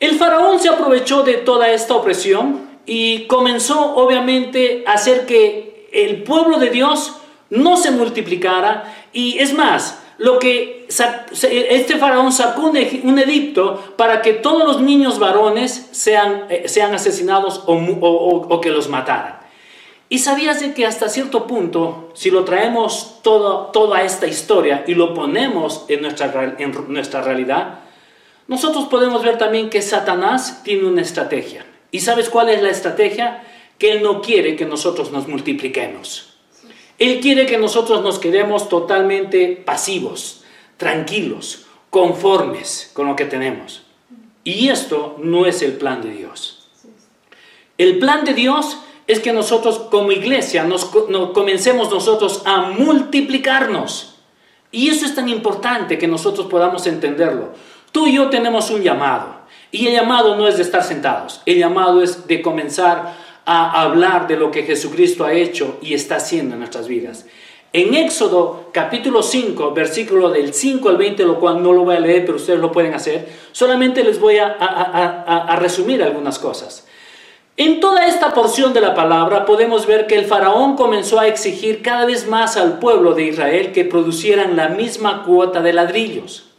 el 0.00 0.16
faraón 0.16 0.60
se 0.60 0.68
aprovechó 0.68 1.22
de 1.22 1.34
toda 1.34 1.70
esta 1.70 1.94
opresión 1.94 2.68
y 2.84 3.26
comenzó 3.26 3.94
obviamente 3.96 4.84
a 4.86 4.94
hacer 4.94 5.26
que 5.26 5.88
el 5.92 6.22
pueblo 6.24 6.58
de 6.58 6.70
Dios 6.70 7.16
no 7.48 7.76
se 7.76 7.90
multiplicara 7.90 8.94
y 9.12 9.38
es 9.38 9.54
más, 9.54 10.02
lo 10.18 10.38
que 10.38 10.86
este 10.88 11.98
faraón 11.98 12.32
sacó 12.32 12.62
un 12.62 13.18
edicto 13.18 13.94
para 13.96 14.22
que 14.22 14.32
todos 14.32 14.64
los 14.64 14.80
niños 14.80 15.18
varones 15.18 15.88
sean, 15.92 16.46
eh, 16.48 16.68
sean 16.68 16.94
asesinados 16.94 17.62
o, 17.66 18.60
que 18.60 18.70
los 18.70 18.88
mataran. 18.88 19.40
Y 20.08 20.18
sabías 20.18 20.60
de 20.60 20.72
que 20.72 20.86
hasta 20.86 21.08
cierto 21.08 21.46
punto, 21.46 22.10
si 22.14 22.30
lo 22.30 22.44
traemos 22.44 23.18
todo, 23.22 23.66
toda 23.72 24.02
esta 24.04 24.26
historia 24.26 24.84
y 24.86 24.94
lo 24.94 25.12
ponemos 25.14 25.84
en 25.88 26.02
nuestra, 26.02 26.54
en 26.58 26.72
nuestra 26.88 27.22
realidad, 27.22 27.80
nosotros 28.46 28.84
podemos 28.84 29.24
ver 29.24 29.36
también 29.36 29.68
que 29.68 29.82
Satanás 29.82 30.62
tiene 30.62 30.86
una 30.86 31.02
estrategia. 31.02 31.66
¿Y 31.90 32.00
sabes 32.00 32.30
cuál 32.30 32.48
es 32.48 32.62
la 32.62 32.70
estrategia? 32.70 33.42
Que 33.78 33.92
Él 33.92 34.02
no 34.02 34.22
quiere 34.22 34.54
que 34.54 34.64
nosotros 34.64 35.10
nos 35.10 35.26
multipliquemos. 35.26 36.35
Él 36.98 37.20
quiere 37.20 37.46
que 37.46 37.58
nosotros 37.58 38.02
nos 38.02 38.18
quedemos 38.18 38.68
totalmente 38.68 39.62
pasivos, 39.64 40.44
tranquilos, 40.76 41.66
conformes 41.90 42.90
con 42.94 43.06
lo 43.06 43.16
que 43.16 43.26
tenemos. 43.26 43.82
Y 44.44 44.68
esto 44.68 45.16
no 45.18 45.46
es 45.46 45.62
el 45.62 45.72
plan 45.72 46.02
de 46.02 46.10
Dios. 46.10 46.68
El 47.78 47.98
plan 47.98 48.24
de 48.24 48.32
Dios 48.32 48.78
es 49.06 49.20
que 49.20 49.32
nosotros 49.32 49.78
como 49.90 50.12
iglesia 50.12 50.64
nos, 50.64 50.86
comencemos 50.86 51.90
nosotros 51.90 52.42
a 52.44 52.62
multiplicarnos. 52.62 54.14
Y 54.72 54.88
eso 54.88 55.04
es 55.04 55.14
tan 55.14 55.28
importante 55.28 55.98
que 55.98 56.08
nosotros 56.08 56.46
podamos 56.46 56.86
entenderlo. 56.86 57.52
Tú 57.92 58.06
y 58.06 58.14
yo 58.14 58.30
tenemos 58.30 58.70
un 58.70 58.82
llamado. 58.82 59.36
Y 59.70 59.86
el 59.86 59.94
llamado 59.94 60.36
no 60.36 60.48
es 60.48 60.56
de 60.56 60.62
estar 60.62 60.82
sentados. 60.82 61.42
El 61.44 61.58
llamado 61.58 62.02
es 62.02 62.26
de 62.26 62.42
comenzar 62.42 63.16
a 63.46 63.82
hablar 63.82 64.26
de 64.26 64.36
lo 64.36 64.50
que 64.50 64.64
Jesucristo 64.64 65.24
ha 65.24 65.32
hecho 65.32 65.78
y 65.80 65.94
está 65.94 66.16
haciendo 66.16 66.54
en 66.54 66.60
nuestras 66.60 66.88
vidas. 66.88 67.26
En 67.72 67.94
Éxodo 67.94 68.70
capítulo 68.72 69.22
5, 69.22 69.72
versículo 69.72 70.30
del 70.30 70.52
5 70.52 70.88
al 70.88 70.96
20, 70.96 71.24
lo 71.24 71.38
cual 71.38 71.62
no 71.62 71.72
lo 71.72 71.84
voy 71.84 71.96
a 71.96 72.00
leer, 72.00 72.24
pero 72.24 72.36
ustedes 72.36 72.58
lo 72.58 72.72
pueden 72.72 72.94
hacer, 72.94 73.28
solamente 73.52 74.02
les 74.02 74.18
voy 74.18 74.38
a, 74.38 74.46
a 74.48 75.56
resumir 75.56 76.02
algunas 76.02 76.38
cosas. 76.38 76.86
En 77.58 77.80
toda 77.80 78.06
esta 78.06 78.34
porción 78.34 78.74
de 78.74 78.82
la 78.82 78.94
palabra 78.94 79.46
podemos 79.46 79.86
ver 79.86 80.06
que 80.06 80.16
el 80.16 80.26
faraón 80.26 80.76
comenzó 80.76 81.18
a 81.18 81.26
exigir 81.26 81.80
cada 81.80 82.04
vez 82.04 82.28
más 82.28 82.58
al 82.58 82.78
pueblo 82.78 83.14
de 83.14 83.24
Israel 83.24 83.72
que 83.72 83.86
producieran 83.86 84.56
la 84.56 84.68
misma 84.68 85.22
cuota 85.24 85.62
de 85.62 85.72
ladrillos. 85.72 86.50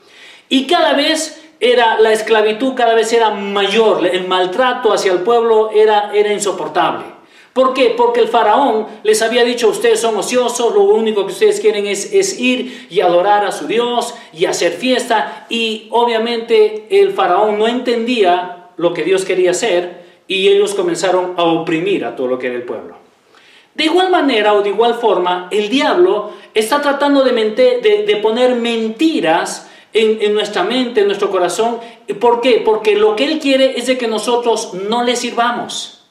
Y 0.50 0.66
cada 0.66 0.94
vez 0.94 1.47
era 1.60 2.00
la 2.00 2.12
esclavitud 2.14 2.74
cada 2.76 2.94
vez 2.94 3.12
era 3.14 3.32
mayor, 3.32 4.06
el 4.06 4.28
maltrato 4.28 4.94
hacia 4.94 5.12
el 5.12 5.20
pueblo 5.20 5.72
era, 5.72 6.12
era 6.14 6.32
insoportable. 6.32 7.18
¿Por 7.54 7.74
qué? 7.74 7.96
Porque 7.98 8.20
el 8.20 8.28
faraón 8.28 8.86
les 9.02 9.24
había 9.24 9.44
dicho, 9.44 9.70
ustedes 9.70 10.00
son 10.00 10.16
ociosos, 10.16 10.76
lo 10.76 10.82
único 10.82 11.26
que 11.26 11.34
ustedes 11.34 11.60
quieren 11.60 11.88
es, 11.88 12.14
es, 12.14 12.40
ir 12.40 12.86
y 12.92 13.02
adorar 13.02 13.44
a 13.46 13.52
su 13.52 13.66
Dios 13.66 14.14
y 14.32 14.46
hacer 14.46 14.74
fiesta. 14.74 15.48
Y 15.50 15.88
obviamente 15.90 16.86
el 16.92 17.14
faraón 17.14 17.58
no 17.58 17.68
entendía 17.68 18.70
lo 18.78 18.94
que 18.94 19.04
Dios 19.04 19.26
quería 19.26 19.52
hacer 19.52 20.06
y 20.28 20.50
ellos 20.50 20.76
comenzaron 20.76 21.34
a 21.36 21.46
oprimir 21.46 22.06
a 22.06 22.16
todo 22.16 22.28
lo 22.28 22.38
que 22.38 22.46
era 22.46 22.58
el 22.58 22.64
pueblo. 22.64 22.96
De 23.74 23.86
igual 23.86 24.10
manera 24.10 24.54
o 24.54 24.62
de 24.62 24.70
igual 24.70 24.96
forma, 24.96 25.48
el 25.52 25.70
diablo 25.70 26.32
está 26.54 26.82
tratando 26.82 27.24
de, 27.24 27.32
de, 28.06 28.16
poner 28.18 28.56
mentiras 28.56 29.67
en, 29.94 30.34
nuestra 30.34 30.64
mente, 30.64 31.02
en 31.02 31.08
nuestro 31.08 31.30
corazón. 31.30 31.80
¿Por 32.20 32.42
qué? 32.42 32.62
Porque 32.64 32.96
lo 32.96 33.16
que 33.16 33.26
él 33.26 33.40
quiere 33.40 33.78
es 33.78 33.88
de 33.88 33.98
que 33.98 34.08
nosotros 34.08 34.74
no 34.74 35.04
le 35.04 35.16
sirvamos. 35.16 36.06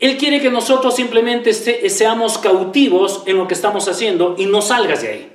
Él 0.00 0.16
quiere 0.16 0.40
que 0.40 0.50
nosotros 0.50 0.96
simplemente 0.96 1.52
seamos 1.52 2.38
cautivos 2.38 3.22
en 3.26 3.38
lo 3.38 3.46
que 3.46 3.54
estamos 3.54 3.86
haciendo 3.88 4.34
y 4.36 4.46
no 4.46 4.60
salgas 4.60 5.02
de 5.02 5.08
ahí. 5.08 5.32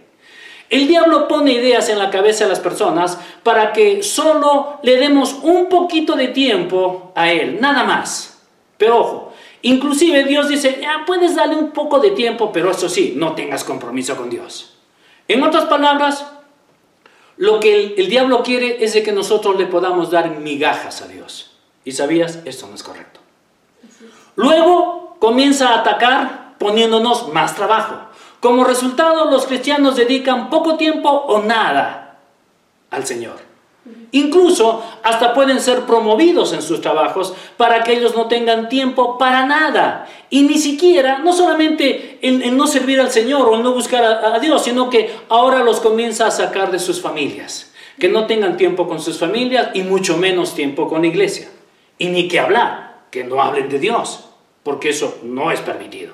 El 0.70 0.88
diablo 0.88 1.30
pone 1.30 1.54
ideas 1.54 1.88
en 1.88 1.98
la 1.98 2.10
cabeza 2.10 2.44
de 2.44 2.50
las 2.50 2.60
personas 2.60 3.18
para 3.44 3.72
que 3.72 4.04
solo 4.04 4.80
le 4.84 4.98
demos 4.98 5.38
un 5.42 5.70
poquito 5.70 6.16
de 6.16 6.28
tiempo 6.28 7.14
a 7.16 7.32
él, 7.32 7.60
nada 7.62 7.86
más. 7.86 8.44
Pero 8.78 9.00
ojo, 9.00 9.34
inclusive 9.62 10.26
Dios 10.26 10.50
dice, 10.50 10.80
ya 10.82 11.04
puedes 11.06 11.36
darle 11.36 11.56
un 11.56 11.72
poco 11.72 12.00
de 12.00 12.12
tiempo, 12.12 12.52
pero 12.52 12.72
eso 12.72 12.90
sí, 12.90 13.14
no 13.16 13.34
tengas 13.34 13.64
compromiso 13.64 14.18
con 14.18 14.30
Dios. 14.30 14.78
En 15.30 15.42
otras 15.44 15.66
palabras, 15.66 16.26
lo 17.38 17.60
que 17.60 17.94
el, 17.98 18.10
diablo 18.10 18.44
quiere 18.44 18.84
es 18.84 18.94
de 18.94 19.04
que 19.04 19.12
nosotros 19.12 19.58
le 19.58 19.68
podamos 19.68 20.10
dar 20.12 20.40
migajas 20.40 21.02
a 21.02 21.08
Dios. 21.08 21.52
¿Y 21.86 21.92
sabías? 21.92 22.40
Esto 22.46 22.68
no 22.68 22.76
es 22.76 22.84
correcto. 22.84 23.20
Luego 24.36 25.16
comienza 25.20 25.70
a 25.70 25.80
atacar 25.80 26.56
poniéndonos 26.58 27.32
más 27.34 27.56
trabajo. 27.56 27.96
Como 28.40 28.64
resultado, 28.64 29.30
los 29.32 29.46
cristianos 29.46 29.96
dedican 29.96 30.50
poco 30.50 30.78
tiempo 30.78 31.10
o 31.10 31.42
nada 31.44 32.20
al 32.90 33.06
Señor. 33.06 33.47
Incluso 34.12 34.84
hasta 35.04 35.34
pueden 35.34 35.60
ser 35.60 35.82
promovidos 35.82 36.54
en 36.54 36.62
sus 36.62 36.80
trabajos 36.80 37.34
para 37.58 37.84
que 37.84 37.94
ellos 37.94 38.16
no 38.16 38.28
tengan 38.28 38.70
tiempo 38.70 39.18
para 39.18 39.46
nada. 39.46 40.08
Y 40.30 40.44
ni 40.44 40.58
siquiera, 40.58 41.20
no 41.20 41.34
solamente 41.34 42.20
en, 42.22 42.56
no 42.56 42.68
servir 42.68 43.02
al 43.02 43.12
Señor 43.12 43.50
o 43.50 43.56
en 43.56 43.64
no 43.64 43.74
buscar 43.74 44.04
a, 44.04 44.36
a 44.36 44.40
Dios, 44.40 44.64
sino 44.64 44.90
que 44.90 45.14
ahora 45.30 45.64
los 45.64 45.82
comienza 45.82 46.28
a 46.28 46.32
sacar 46.32 46.72
de 46.72 46.80
sus 46.80 47.02
familias. 47.02 47.74
Que 48.00 48.10
no 48.10 48.28
tengan 48.28 48.58
tiempo 48.58 48.88
con 48.88 49.02
sus 49.02 49.18
familias 49.18 49.70
y 49.74 49.82
mucho 49.82 50.18
menos 50.18 50.56
tiempo 50.56 50.88
con 50.88 51.02
la 51.02 51.08
iglesia. 51.08 51.50
Y 51.98 52.08
ni 52.08 52.28
que 52.28 52.40
hablar, 52.40 53.02
que 53.12 53.24
no 53.24 53.42
hablen 53.42 53.70
de 53.70 53.80
Dios, 53.80 54.30
porque 54.64 54.90
eso 54.90 55.18
no 55.24 55.52
es 55.52 55.60
permitido. 55.60 56.14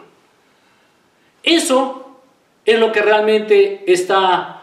Eso 1.44 2.04
es 2.66 2.80
lo 2.80 2.92
que 2.92 3.02
realmente 3.02 3.84
está 3.92 4.63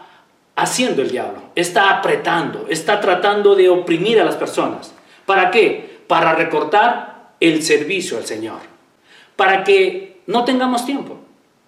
haciendo 0.61 1.01
el 1.01 1.11
diablo. 1.11 1.41
Está 1.55 1.89
apretando, 1.89 2.65
está 2.69 3.01
tratando 3.01 3.55
de 3.55 3.69
oprimir 3.69 4.19
a 4.19 4.23
las 4.23 4.35
personas. 4.35 4.93
¿Para 5.25 5.51
qué? 5.51 6.01
Para 6.07 6.33
recortar 6.35 7.33
el 7.39 7.63
servicio 7.63 8.17
al 8.17 8.25
Señor. 8.25 8.59
Para 9.35 9.63
que 9.63 10.21
no 10.27 10.45
tengamos 10.45 10.85
tiempo. 10.85 11.17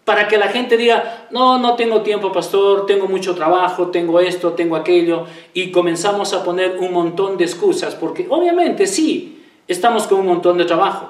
Para 0.05 0.27
que 0.27 0.37
la 0.37 0.49
gente 0.49 0.77
diga, 0.77 1.27
no, 1.31 1.57
no 1.59 1.75
tengo 1.75 2.01
tiempo, 2.01 2.31
pastor, 2.31 2.85
tengo 2.85 3.07
mucho 3.07 3.33
trabajo, 3.35 3.87
tengo 3.87 4.19
esto, 4.19 4.51
tengo 4.51 4.75
aquello. 4.75 5.25
Y 5.53 5.71
comenzamos 5.71 6.33
a 6.33 6.43
poner 6.43 6.77
un 6.77 6.91
montón 6.91 7.37
de 7.37 7.45
excusas, 7.45 7.95
porque 7.95 8.27
obviamente 8.29 8.85
sí, 8.85 9.43
estamos 9.67 10.05
con 10.07 10.19
un 10.19 10.27
montón 10.27 10.57
de 10.57 10.65
trabajo. 10.65 11.09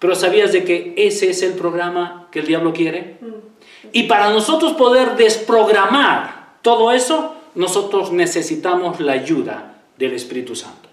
Pero 0.00 0.14
¿sabías 0.14 0.52
de 0.52 0.64
que 0.64 0.94
ese 0.96 1.30
es 1.30 1.42
el 1.42 1.54
programa 1.54 2.26
que 2.30 2.40
el 2.40 2.46
diablo 2.46 2.72
quiere? 2.72 3.18
Mm. 3.20 3.88
Y 3.92 4.02
para 4.02 4.30
nosotros 4.30 4.72
poder 4.72 5.14
desprogramar 5.16 6.33
todo 6.64 6.92
eso, 6.92 7.34
nosotros 7.54 8.10
necesitamos 8.10 8.98
la 8.98 9.12
ayuda 9.12 9.74
del 9.98 10.14
Espíritu 10.14 10.56
Santo. 10.56 10.88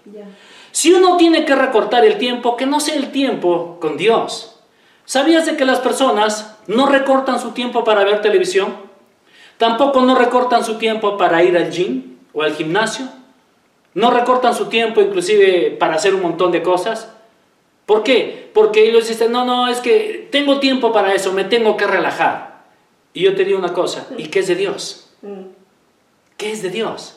Si 0.70 0.92
uno 0.92 1.16
tiene 1.16 1.46
que 1.46 1.54
recortar 1.54 2.04
el 2.04 2.18
tiempo, 2.18 2.58
que 2.58 2.66
no 2.66 2.78
sea 2.78 2.94
el 2.94 3.10
tiempo 3.10 3.78
con 3.80 3.96
Dios. 3.96 4.60
¿Sabías 5.06 5.46
de 5.46 5.56
que 5.56 5.64
las 5.64 5.80
personas 5.80 6.58
no 6.66 6.84
recortan 6.84 7.40
su 7.40 7.52
tiempo 7.52 7.84
para 7.84 8.04
ver 8.04 8.20
televisión? 8.20 8.74
Tampoco 9.56 10.02
no 10.02 10.14
recortan 10.14 10.62
su 10.62 10.74
tiempo 10.74 11.16
para 11.16 11.42
ir 11.42 11.56
al 11.56 11.70
gym 11.70 12.18
o 12.34 12.42
al 12.42 12.54
gimnasio. 12.54 13.06
No 13.94 14.10
recortan 14.10 14.54
su 14.54 14.66
tiempo 14.66 15.00
inclusive 15.00 15.70
para 15.80 15.94
hacer 15.94 16.14
un 16.14 16.20
montón 16.20 16.52
de 16.52 16.62
cosas. 16.62 17.14
¿Por 17.86 18.02
qué? 18.02 18.50
Porque 18.52 18.86
ellos 18.86 19.08
dicen, 19.08 19.32
no, 19.32 19.46
no, 19.46 19.68
es 19.68 19.80
que 19.80 20.28
tengo 20.30 20.60
tiempo 20.60 20.92
para 20.92 21.14
eso, 21.14 21.32
me 21.32 21.44
tengo 21.44 21.78
que 21.78 21.86
relajar. 21.86 22.64
Y 23.14 23.22
yo 23.22 23.34
te 23.34 23.46
digo 23.46 23.58
una 23.58 23.72
cosa, 23.72 24.06
¿y 24.18 24.26
qué 24.26 24.40
es 24.40 24.48
de 24.48 24.56
Dios? 24.56 25.08
¿Qué 26.42 26.50
es 26.50 26.60
de 26.60 26.70
Dios? 26.70 27.14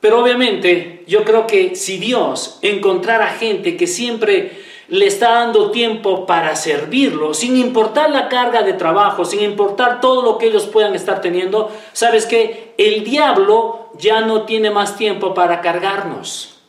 Pero 0.00 0.22
obviamente 0.22 1.04
yo 1.06 1.24
creo 1.24 1.46
que 1.46 1.76
si 1.76 1.98
Dios 1.98 2.58
encontrara 2.62 3.26
gente 3.26 3.76
que 3.76 3.86
siempre 3.86 4.62
le 4.88 5.06
está 5.06 5.32
dando 5.32 5.70
tiempo 5.72 6.24
para 6.24 6.56
servirlo, 6.56 7.34
sin 7.34 7.54
importar 7.54 8.08
la 8.08 8.30
carga 8.30 8.62
de 8.62 8.72
trabajo, 8.72 9.26
sin 9.26 9.42
importar 9.42 10.00
todo 10.00 10.22
lo 10.22 10.38
que 10.38 10.46
ellos 10.46 10.64
puedan 10.68 10.94
estar 10.94 11.20
teniendo, 11.20 11.70
sabes 11.92 12.24
que 12.24 12.72
el 12.78 13.04
diablo 13.04 13.90
ya 13.98 14.22
no 14.22 14.46
tiene 14.46 14.70
más 14.70 14.96
tiempo 14.96 15.34
para 15.34 15.60
cargarnos. 15.60 16.62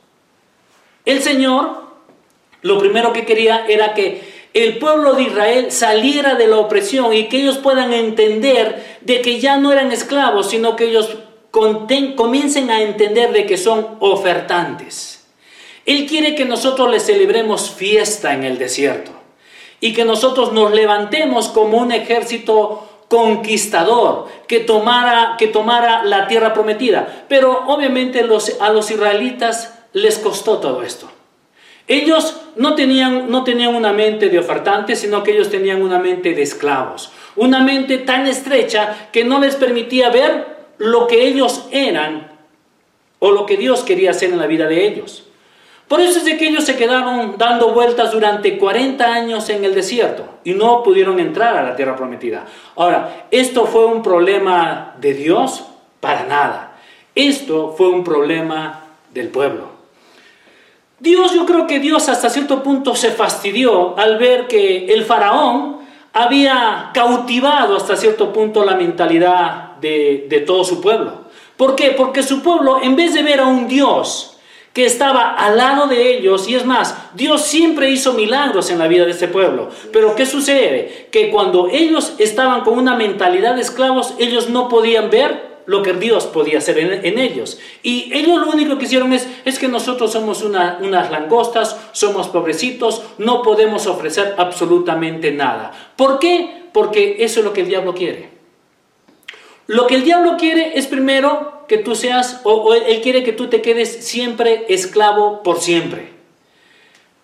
El 1.05 1.21
Señor 1.21 1.83
lo 2.63 2.79
primero 2.79 3.13
que 3.13 3.25
quería 3.25 3.65
era 3.67 3.93
que 3.93 4.32
el 4.53 4.77
pueblo 4.77 5.13
de 5.13 5.23
Israel 5.23 5.71
saliera 5.71 6.35
de 6.35 6.47
la 6.47 6.57
opresión 6.57 7.13
y 7.13 7.27
que 7.27 7.37
ellos 7.37 7.57
puedan 7.57 7.91
entender 7.91 8.99
de 9.01 9.21
que 9.21 9.39
ya 9.39 9.57
no 9.57 9.71
eran 9.71 9.91
esclavos, 9.91 10.49
sino 10.49 10.75
que 10.75 10.85
ellos 10.85 11.17
comiencen 11.51 12.69
a 12.69 12.81
entender 12.81 13.31
de 13.31 13.45
que 13.45 13.57
son 13.57 13.97
ofertantes. 13.99 15.25
Él 15.85 16.05
quiere 16.07 16.35
que 16.35 16.45
nosotros 16.45 16.89
le 16.89 16.99
celebremos 16.99 17.71
fiesta 17.71 18.33
en 18.33 18.43
el 18.43 18.57
desierto 18.57 19.11
y 19.79 19.93
que 19.93 20.05
nosotros 20.05 20.53
nos 20.53 20.71
levantemos 20.71 21.49
como 21.49 21.79
un 21.79 21.91
ejército 21.91 22.87
conquistador 23.09 24.27
que 24.47 24.59
tomara, 24.59 25.35
que 25.37 25.47
tomara 25.47 26.03
la 26.03 26.27
tierra 26.27 26.53
prometida. 26.53 27.25
Pero 27.27 27.65
obviamente 27.67 28.21
a 28.21 28.69
los 28.69 28.91
israelitas 28.91 29.73
les 29.93 30.17
costó 30.19 30.59
todo 30.59 30.83
esto. 30.83 31.09
Ellos 31.87 32.41
no 32.55 32.75
tenían, 32.75 33.29
no 33.29 33.43
tenían 33.43 33.75
una 33.75 33.91
mente 33.91 34.29
de 34.29 34.39
ofertantes, 34.39 34.99
sino 34.99 35.23
que 35.23 35.31
ellos 35.31 35.49
tenían 35.49 35.81
una 35.81 35.99
mente 35.99 36.33
de 36.33 36.41
esclavos. 36.41 37.11
Una 37.35 37.61
mente 37.61 37.97
tan 37.97 38.27
estrecha 38.27 39.09
que 39.11 39.23
no 39.23 39.39
les 39.39 39.55
permitía 39.55 40.09
ver 40.09 40.53
lo 40.77 41.07
que 41.07 41.27
ellos 41.27 41.65
eran 41.71 42.31
o 43.19 43.31
lo 43.31 43.45
que 43.45 43.57
Dios 43.57 43.83
quería 43.83 44.11
hacer 44.11 44.31
en 44.31 44.39
la 44.39 44.47
vida 44.47 44.67
de 44.67 44.85
ellos. 44.85 45.23
Por 45.87 45.99
eso 45.99 46.19
es 46.19 46.25
de 46.25 46.37
que 46.37 46.47
ellos 46.47 46.63
se 46.63 46.77
quedaron 46.77 47.35
dando 47.37 47.73
vueltas 47.73 48.11
durante 48.11 48.57
40 48.57 49.05
años 49.05 49.49
en 49.49 49.65
el 49.65 49.75
desierto 49.75 50.25
y 50.43 50.53
no 50.53 50.81
pudieron 50.81 51.19
entrar 51.19 51.55
a 51.57 51.63
la 51.63 51.75
tierra 51.75 51.95
prometida. 51.95 52.45
Ahora, 52.75 53.27
¿esto 53.29 53.65
fue 53.65 53.85
un 53.85 54.01
problema 54.01 54.95
de 54.99 55.13
Dios? 55.13 55.65
Para 55.99 56.25
nada. 56.25 56.77
Esto 57.13 57.75
fue 57.77 57.89
un 57.89 58.03
problema 58.03 58.85
del 59.13 59.27
pueblo. 59.27 59.72
Dios, 61.03 61.33
yo 61.33 61.45
creo 61.45 61.67
que 61.67 61.79
Dios 61.79 62.07
hasta 62.07 62.29
cierto 62.29 62.63
punto 62.63 62.95
se 62.95 63.11
fastidió 63.11 63.99
al 63.99 64.17
ver 64.17 64.47
que 64.47 64.85
el 64.85 65.03
faraón 65.03 65.79
había 66.13 66.91
cautivado 66.93 67.75
hasta 67.75 67.97
cierto 67.97 68.31
punto 68.31 68.63
la 68.63 68.75
mentalidad 68.75 69.75
de, 69.81 70.27
de 70.29 70.39
todo 70.39 70.63
su 70.63 70.79
pueblo. 70.79 71.25
¿Por 71.57 71.75
qué? 71.75 71.89
Porque 71.89 72.23
su 72.23 72.41
pueblo, 72.41 72.79
en 72.81 72.95
vez 72.95 73.13
de 73.13 73.21
ver 73.21 73.41
a 73.41 73.47
un 73.47 73.67
Dios 73.67 74.37
que 74.71 74.85
estaba 74.85 75.33
al 75.33 75.57
lado 75.57 75.87
de 75.87 76.17
ellos. 76.17 76.47
Y 76.47 76.55
es 76.55 76.65
más, 76.65 76.95
Dios 77.13 77.41
siempre 77.41 77.89
hizo 77.89 78.13
milagros 78.13 78.69
en 78.69 78.79
la 78.79 78.87
vida 78.87 79.03
de 79.03 79.11
ese 79.11 79.27
pueblo. 79.27 79.71
Pero 79.91 80.15
¿qué 80.15 80.25
sucede? 80.25 81.09
Que 81.11 81.29
cuando 81.29 81.67
ellos 81.67 82.13
estaban 82.17 82.61
con 82.61 82.77
una 82.77 82.95
mentalidad 82.95 83.55
de 83.55 83.61
esclavos, 83.61 84.13
ellos 84.19 84.49
no 84.49 84.69
podían 84.69 85.09
ver 85.09 85.52
lo 85.65 85.81
que 85.81 85.93
Dios 85.93 86.25
podía 86.25 86.57
hacer 86.57 86.77
en, 86.79 87.19
ellos. 87.19 87.59
Y 87.81 88.11
ellos 88.13 88.39
lo 88.39 88.51
único 88.51 88.77
que 88.77 88.85
hicieron 88.85 89.13
es, 89.13 89.27
es 89.45 89.59
que 89.59 89.67
nosotros 89.67 90.11
somos 90.11 90.41
unas 90.41 91.11
langostas, 91.11 91.77
somos 91.91 92.27
pobrecitos, 92.27 93.03
no 93.17 93.41
podemos 93.41 93.87
ofrecer 93.87 94.35
absolutamente 94.37 95.31
nada. 95.31 95.71
¿Por 95.95 96.19
qué? 96.19 96.63
Porque 96.73 97.17
eso 97.19 97.39
es 97.39 97.45
lo 97.45 97.53
que 97.53 97.61
el 97.61 97.67
diablo 97.67 97.93
quiere. 97.93 98.29
Lo 99.67 99.87
que 99.87 99.95
el 99.95 100.03
diablo 100.03 100.35
quiere 100.37 100.77
es 100.77 100.87
primero 100.87 101.65
que 101.67 101.77
tú 101.77 101.95
seas, 101.95 102.41
o, 102.43 102.73
él 102.73 103.01
quiere 103.01 103.23
que 103.23 103.33
tú 103.33 103.47
te 103.47 103.61
quedes 103.61 104.05
siempre 104.05 104.65
esclavo 104.69 105.41
por 105.43 105.59
siempre. 105.59 106.09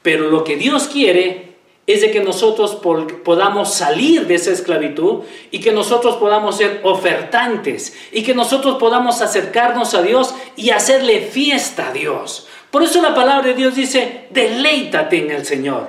Pero 0.01 0.29
lo 0.29 0.43
que 0.43 0.55
Dios 0.55 0.87
quiere 0.87 1.48
es 1.89 2.01
de 2.01 2.11
que 2.11 2.19
nosotros 2.19 2.77
podamos 3.23 3.73
salir 3.73 4.27
de 4.27 4.35
esa 4.35 4.51
esclavitud 4.51 5.21
y 5.49 5.59
que 5.59 5.71
nosotros 5.71 6.17
podamos 6.17 6.55
ser 6.55 6.81
ofertantes 6.83 7.97
y 8.11 8.21
que 8.21 8.35
nosotros 8.35 8.77
podamos 8.77 9.23
acercarnos 9.23 9.95
a 9.95 10.03
Dios 10.03 10.35
y 10.55 10.69
hacerle 10.69 11.21
fiesta 11.21 11.87
a 11.89 11.91
Dios. 11.91 12.47
Por 12.69 12.83
eso 12.83 13.01
la 13.01 13.15
palabra 13.15 13.47
de 13.47 13.53
Dios 13.55 13.73
dice, 13.73 14.27
deleítate 14.29 15.17
en 15.17 15.31
el 15.31 15.47
Señor. 15.47 15.87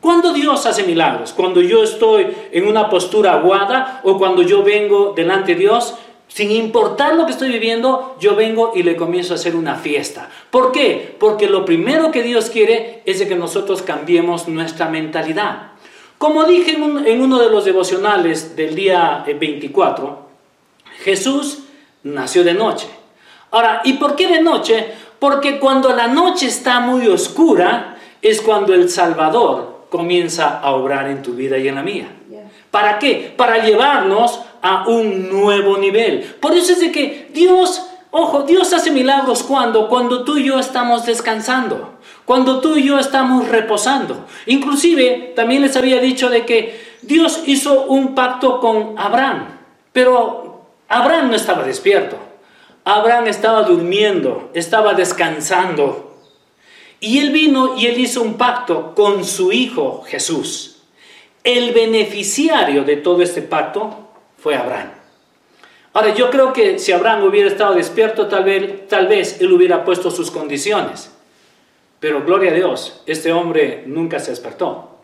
¿Cuándo 0.00 0.32
Dios 0.32 0.66
hace 0.66 0.82
milagros? 0.82 1.32
¿Cuando 1.32 1.60
yo 1.60 1.84
estoy 1.84 2.26
en 2.50 2.66
una 2.66 2.90
postura 2.90 3.34
aguada 3.34 4.00
o 4.02 4.18
cuando 4.18 4.42
yo 4.42 4.64
vengo 4.64 5.12
delante 5.14 5.54
de 5.54 5.60
Dios? 5.60 5.94
Sin 6.36 6.50
importar 6.50 7.14
lo 7.14 7.24
que 7.24 7.32
estoy 7.32 7.48
viviendo, 7.48 8.14
yo 8.20 8.36
vengo 8.36 8.72
y 8.74 8.82
le 8.82 8.94
comienzo 8.94 9.32
a 9.32 9.36
hacer 9.36 9.56
una 9.56 9.76
fiesta. 9.76 10.28
¿Por 10.50 10.70
qué? 10.70 11.16
Porque 11.18 11.48
lo 11.48 11.64
primero 11.64 12.10
que 12.10 12.22
Dios 12.22 12.50
quiere 12.50 13.00
es 13.06 13.20
de 13.20 13.26
que 13.26 13.36
nosotros 13.36 13.80
cambiemos 13.80 14.46
nuestra 14.46 14.90
mentalidad. 14.90 15.68
Como 16.18 16.44
dije 16.44 16.72
en, 16.72 17.22
uno 17.22 17.38
de 17.38 17.48
los 17.48 17.64
devocionales 17.64 18.54
del 18.54 18.74
día 18.74 19.24
24, 19.26 20.08
eh, 20.08 20.88
Jesús 21.04 21.60
nació 22.02 22.44
de 22.44 22.52
noche. 22.52 22.88
Ahora, 23.50 23.80
¿y 23.84 23.94
por 23.94 24.14
qué 24.14 24.26
de 24.26 24.42
noche? 24.42 24.92
Porque 25.18 25.58
cuando 25.58 25.96
la 25.96 26.06
noche 26.06 26.48
está 26.48 26.80
muy 26.80 27.08
oscura 27.08 27.96
es 28.20 28.42
cuando 28.42 28.74
el 28.74 28.90
Salvador 28.90 29.86
comienza 29.88 30.60
a 30.60 30.72
obrar 30.72 31.08
en 31.08 31.22
tu 31.22 31.32
vida 31.32 31.56
y 31.56 31.66
en 31.66 31.76
la 31.76 31.82
mía. 31.82 32.08
¿Para 32.70 32.98
qué? 32.98 33.32
Para 33.34 33.64
llevarnos 33.64 34.42
a 34.66 34.88
un 34.88 35.30
nuevo 35.30 35.78
nivel. 35.78 36.22
Por 36.40 36.56
eso 36.56 36.72
es 36.72 36.80
de 36.80 36.90
que 36.90 37.30
Dios, 37.32 37.86
ojo, 38.10 38.42
Dios 38.42 38.72
hace 38.72 38.90
milagros 38.90 39.44
cuando, 39.44 39.88
cuando 39.88 40.24
tú 40.24 40.38
y 40.38 40.44
yo 40.44 40.58
estamos 40.58 41.06
descansando, 41.06 41.98
cuando 42.24 42.60
tú 42.60 42.76
y 42.76 42.82
yo 42.82 42.98
estamos 42.98 43.46
reposando. 43.48 44.26
Inclusive 44.46 45.34
también 45.36 45.62
les 45.62 45.76
había 45.76 46.00
dicho 46.00 46.28
de 46.28 46.44
que 46.44 46.96
Dios 47.02 47.44
hizo 47.46 47.84
un 47.84 48.16
pacto 48.16 48.58
con 48.58 48.98
Abraham, 48.98 49.60
pero 49.92 50.66
Abraham 50.88 51.30
no 51.30 51.36
estaba 51.36 51.62
despierto. 51.62 52.16
Abraham 52.84 53.28
estaba 53.28 53.62
durmiendo, 53.62 54.50
estaba 54.52 54.94
descansando. 54.94 56.16
Y 56.98 57.18
él 57.18 57.30
vino 57.30 57.76
y 57.76 57.86
él 57.86 58.00
hizo 58.00 58.22
un 58.22 58.34
pacto 58.34 58.94
con 58.96 59.24
su 59.24 59.52
hijo 59.52 60.02
Jesús. 60.06 60.78
El 61.44 61.72
beneficiario 61.72 62.82
de 62.82 62.96
todo 62.96 63.22
este 63.22 63.42
pacto 63.42 64.05
fue 64.46 64.54
Abraham. 64.54 64.92
Ahora, 65.92 66.14
yo 66.14 66.30
creo 66.30 66.52
que 66.52 66.78
si 66.78 66.92
Abraham 66.92 67.24
hubiera 67.24 67.48
estado 67.48 67.74
despierto, 67.74 68.28
tal 68.28 68.44
vez, 68.44 68.86
tal 68.86 69.08
vez 69.08 69.40
él 69.40 69.52
hubiera 69.52 69.84
puesto 69.84 70.08
sus 70.08 70.30
condiciones. 70.30 71.10
Pero 71.98 72.24
gloria 72.24 72.52
a 72.52 72.54
Dios, 72.54 73.02
este 73.06 73.32
hombre 73.32 73.82
nunca 73.88 74.20
se 74.20 74.30
despertó. 74.30 75.00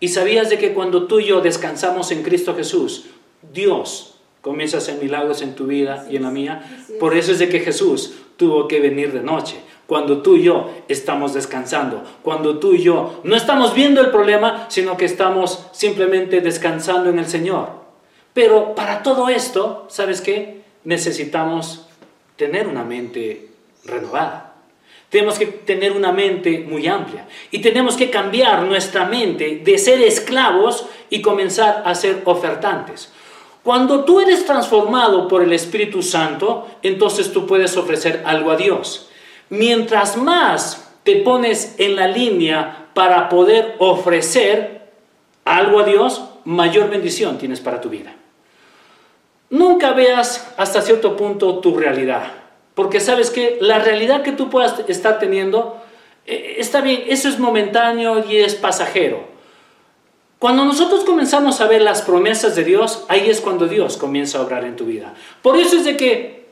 Y 0.00 0.08
sabías 0.08 0.50
de 0.50 0.58
que 0.58 0.74
cuando 0.74 1.06
tú 1.06 1.18
y 1.18 1.28
yo 1.28 1.40
descansamos 1.40 2.10
en 2.10 2.22
Cristo 2.22 2.54
Jesús, 2.54 3.06
Dios 3.54 4.16
comienza 4.42 4.76
a 4.76 4.80
hacer 4.80 5.02
milagros 5.02 5.40
en 5.40 5.54
tu 5.54 5.66
vida 5.66 6.06
y 6.10 6.16
en 6.16 6.24
la 6.24 6.30
mía. 6.30 6.62
Por 7.00 7.16
eso 7.16 7.32
es 7.32 7.38
de 7.38 7.48
que 7.48 7.60
Jesús 7.60 8.12
tuvo 8.36 8.68
que 8.68 8.80
venir 8.80 9.14
de 9.14 9.22
noche 9.22 9.56
cuando 9.86 10.20
tú 10.20 10.36
y 10.36 10.42
yo 10.42 10.68
estamos 10.88 11.32
descansando, 11.32 12.02
cuando 12.20 12.58
tú 12.58 12.74
y 12.74 12.82
yo 12.82 13.22
no 13.24 13.34
estamos 13.34 13.74
viendo 13.74 14.02
el 14.02 14.10
problema, 14.10 14.66
sino 14.68 14.98
que 14.98 15.06
estamos 15.06 15.68
simplemente 15.72 16.42
descansando 16.42 17.08
en 17.08 17.18
el 17.18 17.26
Señor. 17.26 17.83
Pero 18.34 18.74
para 18.74 19.02
todo 19.02 19.28
esto, 19.28 19.86
¿sabes 19.88 20.20
qué? 20.20 20.62
Necesitamos 20.82 21.86
tener 22.36 22.66
una 22.66 22.82
mente 22.82 23.48
renovada. 23.84 24.54
Tenemos 25.08 25.38
que 25.38 25.46
tener 25.46 25.92
una 25.92 26.10
mente 26.10 26.66
muy 26.68 26.88
amplia 26.88 27.28
y 27.52 27.60
tenemos 27.60 27.96
que 27.96 28.10
cambiar 28.10 28.64
nuestra 28.64 29.04
mente 29.04 29.62
de 29.64 29.78
ser 29.78 30.02
esclavos 30.02 30.86
y 31.08 31.22
comenzar 31.22 31.84
a 31.86 31.94
ser 31.94 32.22
ofertantes. 32.24 33.12
Cuando 33.62 34.04
tú 34.04 34.20
eres 34.20 34.44
transformado 34.44 35.28
por 35.28 35.42
el 35.42 35.52
Espíritu 35.52 36.02
Santo, 36.02 36.66
entonces 36.82 37.32
tú 37.32 37.46
puedes 37.46 37.76
ofrecer 37.76 38.22
algo 38.26 38.50
a 38.50 38.56
Dios. 38.56 39.08
Mientras 39.48 40.16
más 40.16 40.92
te 41.04 41.16
pones 41.16 41.76
en 41.78 41.94
la 41.94 42.08
línea 42.08 42.88
para 42.92 43.28
poder 43.28 43.76
ofrecer 43.78 44.90
algo 45.44 45.78
a 45.78 45.84
Dios, 45.84 46.24
mayor 46.44 46.90
bendición 46.90 47.38
tienes 47.38 47.60
para 47.60 47.80
tu 47.80 47.88
vida. 47.88 48.16
Nunca 49.54 49.92
veas 49.92 50.52
hasta 50.56 50.82
cierto 50.82 51.16
punto 51.16 51.60
tu 51.60 51.76
realidad, 51.76 52.24
porque 52.74 52.98
sabes 52.98 53.30
que 53.30 53.56
la 53.60 53.78
realidad 53.78 54.22
que 54.22 54.32
tú 54.32 54.50
puedas 54.50 54.80
estar 54.88 55.20
teniendo 55.20 55.80
eh, 56.26 56.56
está 56.58 56.80
bien, 56.80 57.04
eso 57.06 57.28
es 57.28 57.38
momentáneo 57.38 58.24
y 58.28 58.38
es 58.38 58.56
pasajero. 58.56 59.20
Cuando 60.40 60.64
nosotros 60.64 61.04
comenzamos 61.04 61.60
a 61.60 61.68
ver 61.68 61.82
las 61.82 62.02
promesas 62.02 62.56
de 62.56 62.64
Dios, 62.64 63.04
ahí 63.06 63.30
es 63.30 63.40
cuando 63.40 63.68
Dios 63.68 63.96
comienza 63.96 64.38
a 64.38 64.40
obrar 64.40 64.64
en 64.64 64.74
tu 64.74 64.86
vida. 64.86 65.14
Por 65.40 65.56
eso 65.56 65.76
es 65.76 65.84
de 65.84 65.96
que 65.96 66.48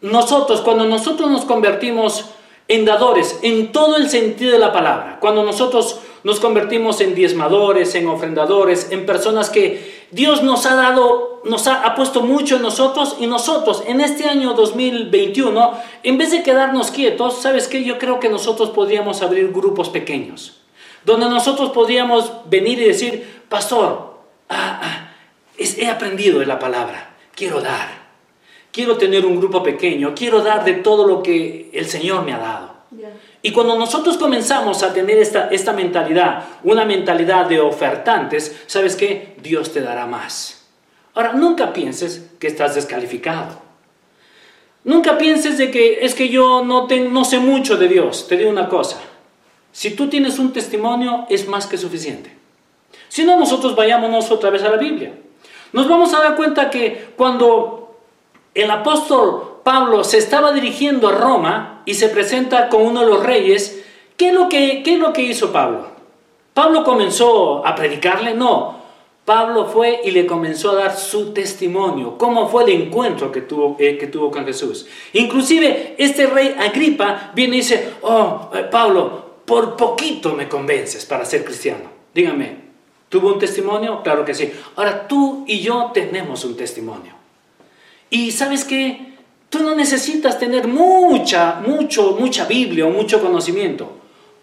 nosotros, 0.00 0.60
cuando 0.60 0.86
nosotros 0.86 1.28
nos 1.28 1.46
convertimos 1.46 2.26
en 2.68 2.84
dadores, 2.84 3.40
en 3.42 3.72
todo 3.72 3.96
el 3.96 4.08
sentido 4.08 4.52
de 4.52 4.60
la 4.60 4.72
palabra. 4.72 5.18
Cuando 5.18 5.42
nosotros 5.42 5.98
nos 6.26 6.40
convertimos 6.40 7.00
en 7.00 7.14
diezmadores, 7.14 7.94
en 7.94 8.08
ofrendadores, 8.08 8.88
en 8.90 9.06
personas 9.06 9.48
que 9.48 10.08
Dios 10.10 10.42
nos 10.42 10.66
ha 10.66 10.74
dado, 10.74 11.40
nos 11.44 11.68
ha, 11.68 11.94
puesto 11.94 12.20
mucho 12.20 12.56
en 12.56 12.62
nosotros 12.62 13.16
y 13.20 13.28
nosotros 13.28 13.84
en 13.86 14.00
este 14.00 14.24
año 14.24 14.54
2021, 14.54 15.80
en 16.02 16.18
vez 16.18 16.32
de 16.32 16.42
quedarnos 16.42 16.90
quietos, 16.90 17.40
¿sabes 17.40 17.68
qué? 17.68 17.84
Yo 17.84 18.00
creo 18.00 18.18
que 18.18 18.28
nosotros 18.28 18.70
podríamos 18.70 19.22
abrir 19.22 19.52
grupos 19.52 19.88
pequeños, 19.88 20.62
donde 21.04 21.28
nosotros 21.28 21.70
podríamos 21.70 22.32
venir 22.46 22.80
y 22.80 22.86
decir, 22.86 23.42
pastor, 23.48 24.16
ah, 24.48 24.80
ah, 24.82 25.12
he 25.56 25.86
aprendido 25.86 26.40
de 26.40 26.46
la 26.46 26.58
palabra, 26.58 27.14
quiero 27.36 27.60
dar. 27.60 28.04
Quiero 28.72 28.96
tener 28.96 29.24
un 29.24 29.38
grupo 29.38 29.62
pequeño, 29.62 30.12
quiero 30.16 30.42
dar 30.42 30.64
de 30.64 30.74
todo 30.74 31.06
lo 31.06 31.22
que 31.22 31.70
el 31.72 31.86
Señor 31.86 32.24
me 32.24 32.32
ha 32.32 32.38
dado. 32.38 32.74
Y 33.42 33.52
cuando 33.52 33.78
nosotros 33.78 34.16
comenzamos 34.16 34.82
a 34.82 34.92
tener 34.92 35.18
esta, 35.18 35.48
esta 35.48 35.72
mentalidad, 35.72 36.44
una 36.64 36.84
mentalidad 36.84 37.46
de 37.46 37.60
ofertantes, 37.60 38.64
¿sabes 38.66 38.96
qué? 38.96 39.36
Dios 39.42 39.72
te 39.72 39.80
dará 39.80 40.06
más. 40.06 40.66
Ahora, 41.14 41.32
nunca 41.32 41.72
pienses 41.72 42.30
que 42.38 42.46
estás 42.46 42.74
descalificado. 42.74 43.62
Nunca 44.84 45.18
pienses 45.18 45.58
de 45.58 45.70
que 45.70 46.04
es 46.04 46.14
que 46.14 46.28
yo 46.28 46.64
no, 46.64 46.86
no 46.86 47.24
sé 47.24 47.38
mucho 47.38 47.76
de 47.76 47.88
Dios. 47.88 48.28
Te 48.28 48.36
digo 48.36 48.50
una 48.50 48.68
cosa. 48.68 48.98
Si 49.72 49.90
tú 49.90 50.08
tienes 50.08 50.38
un 50.38 50.52
testimonio, 50.52 51.26
es 51.28 51.48
más 51.48 51.66
que 51.66 51.76
suficiente. 51.76 52.34
Si 53.08 53.24
no, 53.24 53.38
nosotros 53.38 53.74
vayámonos 53.74 54.30
otra 54.30 54.50
vez 54.50 54.62
a 54.62 54.70
la 54.70 54.76
Biblia. 54.76 55.12
Nos 55.72 55.88
vamos 55.88 56.14
a 56.14 56.20
dar 56.20 56.36
cuenta 56.36 56.70
que 56.70 57.12
cuando 57.16 57.98
el 58.54 58.70
apóstol 58.70 59.60
Pablo 59.62 60.04
se 60.04 60.18
estaba 60.18 60.52
dirigiendo 60.52 61.08
a 61.08 61.12
Roma, 61.12 61.75
y 61.86 61.94
se 61.94 62.10
presenta 62.10 62.68
con 62.68 62.82
uno 62.82 63.00
de 63.00 63.06
los 63.06 63.24
reyes, 63.24 63.82
¿qué 64.18 64.28
es 64.28 64.34
lo 64.34 64.50
que, 64.50 64.82
qué 64.82 64.94
es 64.94 64.98
lo 64.98 65.14
que 65.14 65.22
hizo 65.22 65.50
Pablo? 65.52 65.86
¿Pablo 66.52 66.84
comenzó 66.84 67.66
a 67.66 67.74
predicarle? 67.74 68.34
No. 68.34 68.76
Pablo 69.24 69.66
fue 69.66 70.02
y 70.04 70.10
le 70.10 70.26
comenzó 70.26 70.70
a 70.70 70.76
dar 70.76 70.96
su 70.96 71.32
testimonio, 71.32 72.16
cómo 72.16 72.48
fue 72.48 72.64
el 72.64 72.82
encuentro 72.82 73.32
que 73.32 73.40
tuvo, 73.40 73.76
eh, 73.80 73.98
que 73.98 74.06
tuvo 74.06 74.30
con 74.30 74.44
Jesús. 74.44 74.86
Inclusive 75.14 75.96
este 75.98 76.26
rey 76.26 76.54
Agripa 76.58 77.32
viene 77.34 77.56
y 77.56 77.60
dice, 77.60 77.94
oh, 78.02 78.50
eh, 78.54 78.68
Pablo, 78.70 79.38
por 79.44 79.76
poquito 79.76 80.32
me 80.32 80.48
convences 80.48 81.04
para 81.04 81.24
ser 81.24 81.44
cristiano. 81.44 81.90
Dígame, 82.14 82.56
¿tuvo 83.08 83.32
un 83.32 83.38
testimonio? 83.38 84.00
Claro 84.02 84.24
que 84.24 84.32
sí. 84.32 84.52
Ahora 84.76 85.08
tú 85.08 85.44
y 85.48 85.58
yo 85.58 85.90
tenemos 85.92 86.44
un 86.44 86.56
testimonio. 86.56 87.12
Y 88.10 88.30
sabes 88.30 88.64
qué? 88.64 89.15
Tú 89.48 89.60
no 89.60 89.74
necesitas 89.74 90.38
tener 90.38 90.66
mucha, 90.66 91.60
mucho, 91.64 92.16
mucha 92.18 92.46
Biblia 92.46 92.86
o 92.86 92.90
mucho 92.90 93.20
conocimiento. 93.20 93.92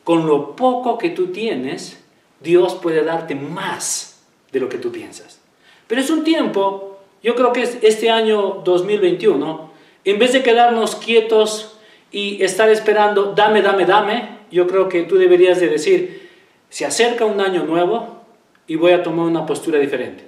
Con 0.03 0.25
lo 0.25 0.55
poco 0.55 0.97
que 0.97 1.09
tú 1.09 1.27
tienes, 1.27 2.01
Dios 2.39 2.75
puede 2.75 3.03
darte 3.03 3.35
más 3.35 4.21
de 4.51 4.59
lo 4.59 4.69
que 4.69 4.77
tú 4.77 4.91
piensas. 4.91 5.39
Pero 5.87 6.01
es 6.01 6.09
un 6.09 6.23
tiempo, 6.23 6.99
yo 7.21 7.35
creo 7.35 7.51
que 7.53 7.63
este 7.81 8.09
año 8.09 8.61
2021, 8.63 9.71
en 10.05 10.19
vez 10.19 10.33
de 10.33 10.43
quedarnos 10.43 10.95
quietos 10.95 11.77
y 12.11 12.43
estar 12.43 12.69
esperando, 12.69 13.33
dame, 13.33 13.61
dame, 13.61 13.85
dame, 13.85 14.39
yo 14.51 14.67
creo 14.67 14.87
que 14.87 15.03
tú 15.03 15.17
deberías 15.17 15.59
de 15.59 15.67
decir, 15.67 16.29
se 16.69 16.85
acerca 16.85 17.25
un 17.25 17.41
año 17.41 17.63
nuevo 17.63 18.21
y 18.67 18.75
voy 18.75 18.91
a 18.91 19.03
tomar 19.03 19.25
una 19.25 19.45
postura 19.45 19.79
diferente. 19.79 20.27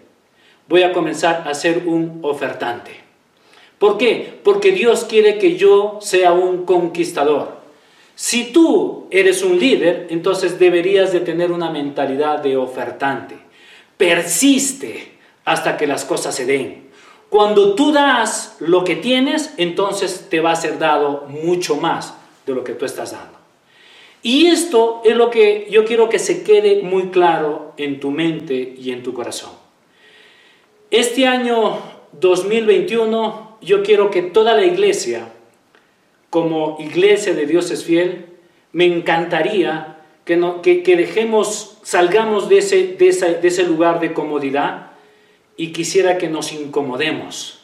Voy 0.67 0.83
a 0.83 0.93
comenzar 0.93 1.47
a 1.47 1.53
ser 1.53 1.83
un 1.85 2.19
ofertante. 2.23 3.04
¿Por 3.79 3.97
qué? 3.97 4.39
Porque 4.43 4.71
Dios 4.71 5.05
quiere 5.05 5.37
que 5.37 5.57
yo 5.57 5.99
sea 6.01 6.31
un 6.31 6.65
conquistador. 6.65 7.59
Si 8.15 8.53
tú 8.53 9.07
eres 9.11 9.43
un 9.43 9.59
líder, 9.59 10.07
entonces 10.09 10.57
deberías 10.57 11.11
de 11.11 11.19
tener 11.19 11.51
una 11.51 11.69
mentalidad 11.69 12.39
de 12.39 12.55
ofertante. 12.55 13.35
Persiste 13.97 15.17
hasta 15.43 15.75
que 15.75 15.87
las 15.87 16.05
cosas 16.05 16.33
se 16.33 16.45
den. 16.45 16.85
Cuando 17.29 17.75
tú 17.75 17.91
das 17.91 18.55
lo 18.59 18.85
que 18.85 18.95
tienes, 18.95 19.53
entonces 19.57 20.27
te 20.29 20.39
va 20.39 20.51
a 20.51 20.55
ser 20.55 20.79
dado 20.79 21.25
mucho 21.27 21.75
más 21.75 22.13
de 22.45 22.55
lo 22.55 22.63
que 22.63 22.73
tú 22.73 22.85
estás 22.85 23.11
dando. 23.11 23.37
Y 24.21 24.47
esto 24.47 25.01
es 25.03 25.15
lo 25.15 25.29
que 25.29 25.67
yo 25.69 25.85
quiero 25.85 26.09
que 26.09 26.17
se 26.17 26.43
quede 26.43 26.81
muy 26.81 27.09
claro 27.09 27.73
en 27.77 27.99
tu 27.99 28.09
mente 28.11 28.75
y 28.79 28.91
en 28.91 29.03
tu 29.03 29.13
corazón. 29.13 29.51
Este 30.89 31.27
año 31.27 31.77
2021 32.13 33.54
yo 33.65 33.83
quiero 33.83 34.11
que 34.11 34.21
toda 34.21 34.53
la 34.53 34.63
iglesia, 34.63 35.27
como 36.29 36.77
iglesia 36.79 37.33
de 37.33 37.45
Dios 37.45 37.71
es 37.71 37.83
fiel, 37.83 38.27
me 38.71 38.85
encantaría 38.85 39.97
que, 40.23 40.37
no, 40.37 40.61
que, 40.61 40.81
dejemos, 40.83 41.77
salgamos 41.83 42.47
de 42.47 42.59
ese, 42.59 42.95
de, 42.97 43.07
ese 43.09 43.63
lugar 43.63 43.99
de 43.99 44.13
comodidad 44.13 44.91
y 45.57 45.71
quisiera 45.71 46.17
que 46.17 46.29
nos 46.29 46.51
incomodemos 46.51 47.61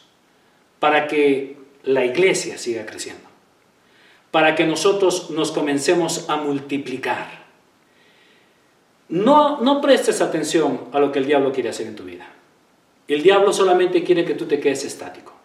para 0.78 1.06
que 1.06 1.56
la 1.84 2.04
iglesia 2.04 2.58
siga 2.58 2.86
creciendo, 2.86 3.28
para 4.30 4.54
que 4.54 4.64
nosotros 4.64 5.30
nos 5.30 5.52
comencemos 5.52 6.28
a 6.28 6.36
multiplicar. 6.36 7.42
No, 9.08 9.60
no 9.60 9.80
prestes 9.80 10.20
atención 10.20 10.88
a 10.92 10.98
lo 10.98 11.12
que 11.12 11.18
el 11.18 11.26
diablo 11.26 11.52
quiere 11.52 11.68
hacer 11.68 11.86
en 11.86 11.96
tu 11.96 12.04
vida. 12.04 12.26
El 13.06 13.22
diablo 13.22 13.52
solamente 13.52 14.02
quiere 14.02 14.24
que 14.24 14.34
tú 14.34 14.46
te 14.46 14.58
quedes 14.58 14.84
estático. 14.84 15.41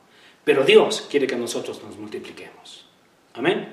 Pero 0.47 0.63
Dios 0.63 1.05
quiere 1.11 1.27
que 1.27 1.35
nosotros 1.35 1.81
nos 1.83 1.97
multipliquemos. 1.97 2.85
Amén. 3.33 3.67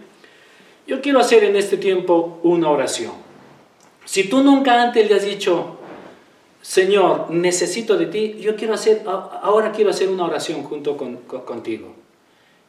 Yo 0.88 1.00
quiero 1.00 1.20
hacer 1.20 1.44
en 1.44 1.54
este 1.54 1.76
tiempo 1.76 2.40
una 2.42 2.68
oración. 2.68 3.12
Si 4.04 4.24
tú 4.24 4.42
nunca 4.42 4.82
antes 4.82 5.08
le 5.08 5.14
has 5.14 5.24
dicho, 5.24 5.78
Señor, 6.62 7.30
necesito 7.30 7.96
de 7.96 8.06
ti, 8.06 8.38
yo 8.40 8.56
quiero 8.56 8.74
hacer, 8.74 9.04
ahora 9.06 9.70
quiero 9.70 9.90
hacer 9.90 10.08
una 10.08 10.24
oración 10.24 10.64
junto 10.64 10.96
contigo. 10.96 11.94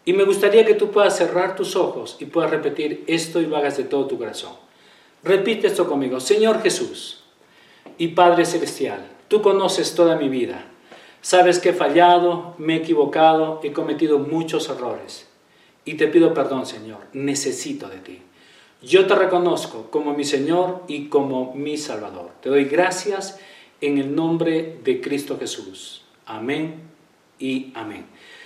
Y 0.05 0.13
me 0.13 0.23
gustaría 0.23 0.63
que 0.67 0.75
tú 0.75 0.91
puedas 0.91 1.17
cerrar 1.17 1.55
tus 1.55 1.75
ojos 1.75 2.17
y 2.19 2.25
puedas 2.25 2.51
repetir 2.51 3.05
esto 3.07 3.41
y 3.41 3.47
lo 3.47 3.57
hagas 3.57 3.75
de 3.77 3.85
todo 3.85 4.05
tu 4.05 4.19
corazón. 4.19 4.53
Repite 5.23 5.65
esto 5.65 5.89
conmigo. 5.89 6.19
Señor 6.19 6.61
Jesús 6.61 7.23
y 7.97 8.09
Padre 8.09 8.45
Celestial, 8.45 9.03
tú 9.27 9.41
conoces 9.41 9.95
toda 9.95 10.15
mi 10.15 10.29
vida. 10.29 10.74
Sabes 11.25 11.57
que 11.57 11.69
he 11.69 11.73
fallado, 11.73 12.53
me 12.59 12.75
he 12.75 12.77
equivocado, 12.77 13.59
he 13.63 13.71
cometido 13.71 14.19
muchos 14.19 14.69
errores. 14.69 15.27
Y 15.83 15.95
te 15.95 16.07
pido 16.07 16.35
perdón, 16.35 16.67
Señor. 16.67 16.99
Necesito 17.13 17.89
de 17.89 17.97
ti. 17.97 18.21
Yo 18.83 19.07
te 19.07 19.15
reconozco 19.15 19.89
como 19.89 20.13
mi 20.13 20.23
Señor 20.23 20.83
y 20.87 21.07
como 21.07 21.55
mi 21.55 21.77
Salvador. 21.77 22.29
Te 22.43 22.49
doy 22.49 22.65
gracias 22.65 23.39
en 23.81 23.97
el 23.97 24.13
nombre 24.13 24.77
de 24.83 25.01
Cristo 25.01 25.39
Jesús. 25.39 26.03
Amén 26.27 26.81
y 27.39 27.71
amén. 27.73 28.05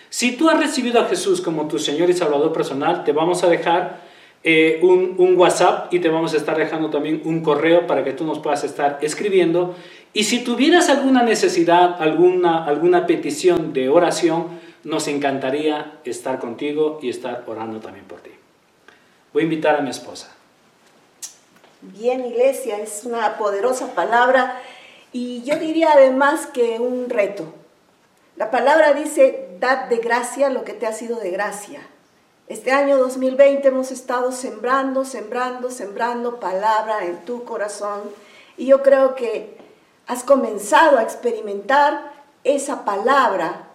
Si 0.09 0.37
tú 0.37 0.47
has 0.49 0.57
recibido 0.57 1.01
a 1.01 1.05
Jesús 1.07 1.41
como 1.41 1.67
tu 1.67 1.79
Señor 1.79 2.09
y 2.09 2.13
Salvador 2.13 2.53
personal, 2.53 3.03
te 3.03 3.11
vamos 3.11 3.43
a 3.43 3.49
dejar 3.49 4.07
eh, 4.41 4.79
un, 4.83 5.15
un, 5.17 5.37
WhatsApp 5.37 5.93
y 5.93 5.99
te 5.99 6.07
vamos 6.07 6.33
a 6.33 6.37
estar 6.37 6.57
dejando 6.57 6.89
también 6.89 7.23
un 7.25 7.41
correo 7.41 7.85
para 7.87 8.05
que 8.05 8.13
tú 8.13 8.23
nos 8.23 8.39
puedas 8.39 8.63
estar 8.63 8.99
escribiendo 9.01 9.75
y 10.13 10.23
si 10.23 10.43
tuvieras 10.43 10.89
alguna 10.89 11.23
necesidad, 11.23 12.01
alguna, 12.01 12.65
alguna 12.65 13.05
petición 13.05 13.73
de 13.73 13.89
oración, 13.89 14.59
nos 14.83 15.07
encantaría 15.07 15.99
estar 16.03 16.39
contigo 16.39 16.99
y 17.01 17.09
estar 17.09 17.43
orando 17.47 17.79
también 17.79 18.05
por 18.05 18.21
ti. 18.21 18.31
Voy 19.33 19.41
a 19.41 19.43
invitar 19.43 19.75
a 19.75 19.81
mi 19.81 19.89
esposa. 19.89 20.35
Bien, 21.81 22.25
iglesia, 22.25 22.79
es 22.79 23.03
una 23.05 23.37
poderosa 23.37 23.93
palabra 23.93 24.59
y 25.13 25.43
yo 25.43 25.57
diría 25.57 25.93
además 25.93 26.47
que 26.47 26.79
un 26.79 27.09
reto. 27.09 27.53
La 28.35 28.51
palabra 28.51 28.93
dice, 28.93 29.49
dad 29.59 29.89
de 29.89 29.97
gracia 29.97 30.49
lo 30.49 30.63
que 30.63 30.73
te 30.73 30.87
ha 30.87 30.93
sido 30.93 31.19
de 31.19 31.29
gracia. 31.31 31.81
Este 32.47 32.71
año 32.71 32.97
2020 32.97 33.67
hemos 33.67 33.91
estado 33.91 34.31
sembrando, 34.31 35.05
sembrando, 35.05 35.69
sembrando 35.69 36.39
palabra 36.39 37.05
en 37.05 37.23
tu 37.25 37.43
corazón 37.43 38.01
y 38.57 38.65
yo 38.65 38.81
creo 38.81 39.13
que 39.13 39.58
has 40.09 40.23
comenzado 40.23 40.97
a 40.97 41.03
experimentar 41.03 42.11
esa 42.43 42.83
palabra 42.83 43.67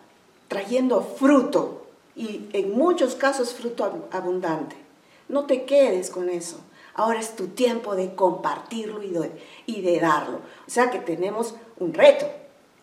trayendo 0.49 1.01
fruto 1.01 1.87
y 2.17 2.49
en 2.53 2.77
muchos 2.77 3.15
casos 3.15 3.55
fruto 3.55 4.09
abundante. 4.11 4.75
No 5.29 5.47
te 5.47 5.65
quedes 5.65 6.11
con 6.11 6.29
eso. 6.29 6.59
Ahora 6.95 7.21
es 7.21 7.37
tu 7.37 7.47
tiempo 7.49 7.95
de 7.95 8.17
compartirlo 8.17 9.01
y 9.05 9.81
de, 9.81 10.01
darlo. 10.01 10.39
O 10.67 10.71
sea 10.71 10.91
que 10.91 10.99
tenemos 10.99 11.55
un 11.79 11.95
reto. 11.95 12.27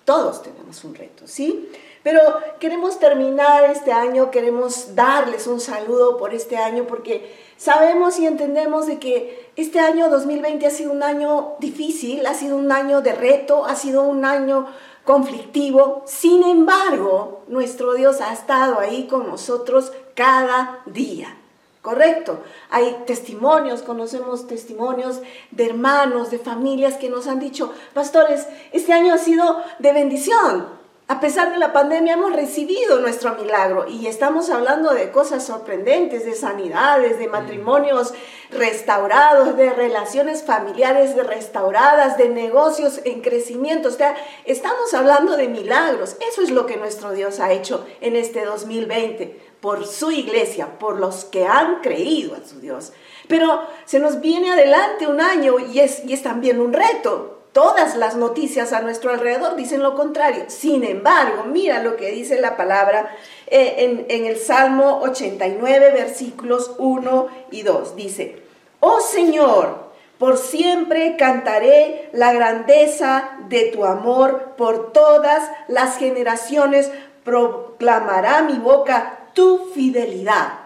Todos 0.06 0.42
tenemos 0.42 0.86
un 0.86 0.96
reto, 0.96 1.28
¿sí? 1.28 1.70
Pero 2.04 2.20
queremos 2.60 3.00
terminar 3.00 3.66
este 3.66 3.92
año, 3.92 4.32
queremos 4.32 4.96
darles 4.96 5.46
un 5.46 5.60
saludo 5.60 6.18
por 6.18 6.34
este 6.34 6.58
año 6.58 6.86
porque 6.88 7.36
sabemos 7.58 8.18
y 8.18 8.26
entendemos 8.26 8.88
de 8.88 8.98
que 8.98 9.52
este 9.56 9.80
año 9.80 10.10
2020 10.10 10.66
ha 10.66 10.72
sido 10.72 10.92
un 10.92 11.04
año 11.04 11.54
difícil, 11.60 12.26
ha 12.26 12.34
sido 12.34 12.58
un 12.58 12.72
año 12.72 13.02
de 13.02 13.14
reto, 13.14 13.66
ha 13.66 13.76
sido 13.76 14.02
un 14.02 14.26
año 14.26 14.66
conflictivo. 15.06 16.02
Sin 16.08 16.44
embargo, 16.44 17.44
nuestro 17.48 17.94
Dios 17.94 18.20
ha 18.20 18.34
estado 18.34 18.80
ahí 18.80 19.06
con 19.06 19.28
nosotros 19.28 19.92
cada 20.16 20.82
día. 20.88 21.38
Correcto. 21.84 22.40
Hay 22.70 23.04
testimonios, 23.06 23.84
conocemos 23.84 24.48
testimonios 24.48 25.22
de 25.52 25.66
hermanos, 25.68 26.32
de 26.32 26.40
familias 26.40 26.96
que 26.98 27.10
nos 27.10 27.28
han 27.28 27.40
dicho, 27.40 27.74
pastores, 27.94 28.48
este 28.72 28.94
año 28.94 29.14
ha 29.14 29.18
sido 29.18 29.62
de 29.80 29.94
bendición. 29.94 30.81
A 31.12 31.20
pesar 31.20 31.52
de 31.52 31.60
la 31.60 31.74
pandemia 31.74 32.14
hemos 32.14 32.32
recibido 32.32 33.02
nuestro 33.02 33.36
milagro 33.36 33.86
y 33.86 34.08
estamos 34.08 34.50
hablando 34.50 34.94
de 34.94 35.12
cosas 35.12 35.46
sorprendentes, 35.46 36.24
de 36.24 36.36
sanidades, 36.36 37.20
de 37.20 37.28
matrimonios 37.28 38.14
restaurados, 38.50 39.58
de 39.58 39.72
relaciones 39.72 40.42
familiares 40.44 41.18
restauradas, 41.18 42.18
de 42.18 42.30
negocios 42.30 43.02
en 43.04 43.20
crecimiento. 43.20 43.90
O 43.90 43.92
sea, 43.92 44.16
estamos 44.46 44.94
hablando 44.94 45.36
de 45.36 45.50
milagros. 45.50 46.16
Eso 46.32 46.44
es 46.44 46.50
lo 46.50 46.66
que 46.66 46.78
nuestro 46.78 47.12
Dios 47.12 47.42
ha 47.42 47.52
hecho 47.52 47.86
en 48.00 48.16
este 48.16 48.46
2020 48.46 49.58
por 49.60 49.86
su 49.86 50.12
iglesia, 50.12 50.80
por 50.80 50.98
los 50.98 51.26
que 51.26 51.46
han 51.46 51.82
creído 51.82 52.38
a 52.38 52.48
su 52.48 52.62
Dios. 52.62 52.94
Pero 53.28 53.64
se 53.84 54.00
nos 54.00 54.22
viene 54.22 54.54
adelante 54.54 55.08
un 55.08 55.20
año 55.20 55.60
y 55.60 55.82
es, 55.82 56.06
y 56.06 56.14
es 56.14 56.24
también 56.24 56.62
un 56.62 56.72
reto. 56.72 57.41
Todas 57.52 57.98
las 57.98 58.16
noticias 58.16 58.72
a 58.72 58.82
nuestro 58.82 59.12
alrededor 59.12 59.58
dicen 59.58 59.84
lo 59.84 59.96
contrario. 59.96 60.46
Sin 60.48 60.86
embargo, 60.86 61.44
mira 61.44 61.84
lo 61.84 61.98
que 61.98 62.12
dice 62.12 62.40
la 62.40 62.56
palabra 62.56 63.14
eh, 63.48 64.06
en, 64.08 64.26
el 64.26 64.38
Salmo 64.38 65.02
89, 65.02 65.92
versículos 65.92 66.76
1 66.78 67.28
y 67.52 67.64
2. 67.64 67.98
Dice, 67.98 68.42
oh 68.80 69.02
Señor, 69.02 69.92
por 70.18 70.38
siempre 70.38 71.18
cantaré 71.18 72.10
la 72.14 72.32
grandeza 72.32 73.32
de 73.50 73.66
tu 73.66 73.84
amor, 73.84 74.54
por 74.56 74.94
todas 74.94 75.50
las 75.68 75.98
generaciones 75.98 76.90
proclamará 77.26 78.44
mi 78.44 78.60
boca 78.60 79.28
tu 79.34 79.72
fidelidad. 79.74 80.61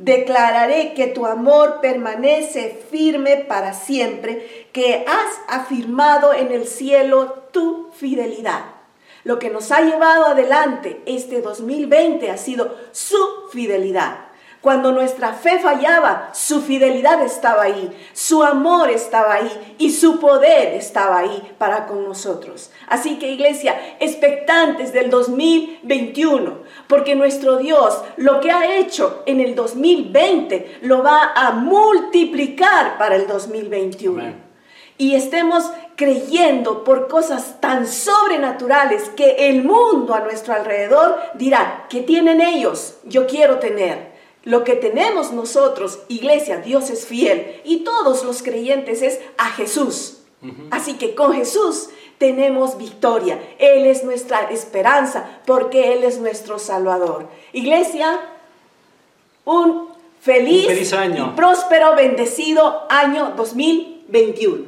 Declararé 0.00 0.94
que 0.94 1.08
tu 1.08 1.26
amor 1.26 1.80
permanece 1.82 2.82
firme 2.90 3.36
para 3.36 3.74
siempre, 3.74 4.66
que 4.72 5.04
has 5.06 5.40
afirmado 5.46 6.32
en 6.32 6.52
el 6.52 6.66
cielo 6.66 7.44
tu 7.52 7.90
fidelidad. 7.92 8.64
Lo 9.24 9.38
que 9.38 9.50
nos 9.50 9.70
ha 9.70 9.82
llevado 9.82 10.24
adelante 10.24 11.02
este 11.04 11.42
2020 11.42 12.30
ha 12.30 12.38
sido 12.38 12.74
su 12.92 13.18
fidelidad. 13.52 14.29
Cuando 14.60 14.92
nuestra 14.92 15.32
fe 15.32 15.58
fallaba, 15.58 16.28
su 16.34 16.60
fidelidad 16.60 17.22
estaba 17.22 17.62
ahí, 17.62 17.90
su 18.12 18.42
amor 18.42 18.90
estaba 18.90 19.34
ahí 19.34 19.76
y 19.78 19.90
su 19.90 20.20
poder 20.20 20.74
estaba 20.74 21.18
ahí 21.20 21.54
para 21.56 21.86
con 21.86 22.04
nosotros. 22.04 22.70
Así 22.86 23.18
que 23.18 23.32
iglesia, 23.32 23.96
expectantes 24.00 24.92
del 24.92 25.08
2021, 25.08 26.58
porque 26.88 27.14
nuestro 27.14 27.56
Dios 27.56 28.02
lo 28.18 28.40
que 28.40 28.50
ha 28.50 28.76
hecho 28.76 29.22
en 29.24 29.40
el 29.40 29.54
2020 29.54 30.80
lo 30.82 31.02
va 31.02 31.32
a 31.34 31.52
multiplicar 31.52 32.98
para 32.98 33.16
el 33.16 33.26
2021. 33.26 34.50
Y 34.98 35.14
estemos 35.14 35.70
creyendo 35.96 36.84
por 36.84 37.08
cosas 37.08 37.58
tan 37.62 37.86
sobrenaturales 37.86 39.08
que 39.16 39.48
el 39.48 39.64
mundo 39.64 40.12
a 40.12 40.20
nuestro 40.20 40.52
alrededor 40.52 41.18
dirá, 41.32 41.86
que 41.88 42.02
tienen 42.02 42.42
ellos? 42.42 42.98
Yo 43.04 43.26
quiero 43.26 43.58
tener. 43.58 44.09
Lo 44.44 44.64
que 44.64 44.74
tenemos 44.74 45.32
nosotros, 45.32 45.98
iglesia, 46.08 46.58
Dios 46.58 46.88
es 46.90 47.06
fiel 47.06 47.60
y 47.64 47.78
todos 47.78 48.24
los 48.24 48.42
creyentes 48.42 49.02
es 49.02 49.20
a 49.36 49.50
Jesús. 49.50 50.18
Así 50.70 50.94
que 50.94 51.14
con 51.14 51.34
Jesús 51.34 51.90
tenemos 52.16 52.78
victoria. 52.78 53.38
Él 53.58 53.84
es 53.84 54.04
nuestra 54.04 54.50
esperanza 54.50 55.40
porque 55.46 55.92
Él 55.92 56.04
es 56.04 56.18
nuestro 56.18 56.58
Salvador. 56.58 57.28
Iglesia, 57.52 58.18
un 59.44 59.88
feliz, 60.20 60.92
año. 60.94 61.32
y 61.32 61.36
próspero, 61.36 61.94
bendecido 61.94 62.86
año 62.88 63.34
2021. 63.36 64.64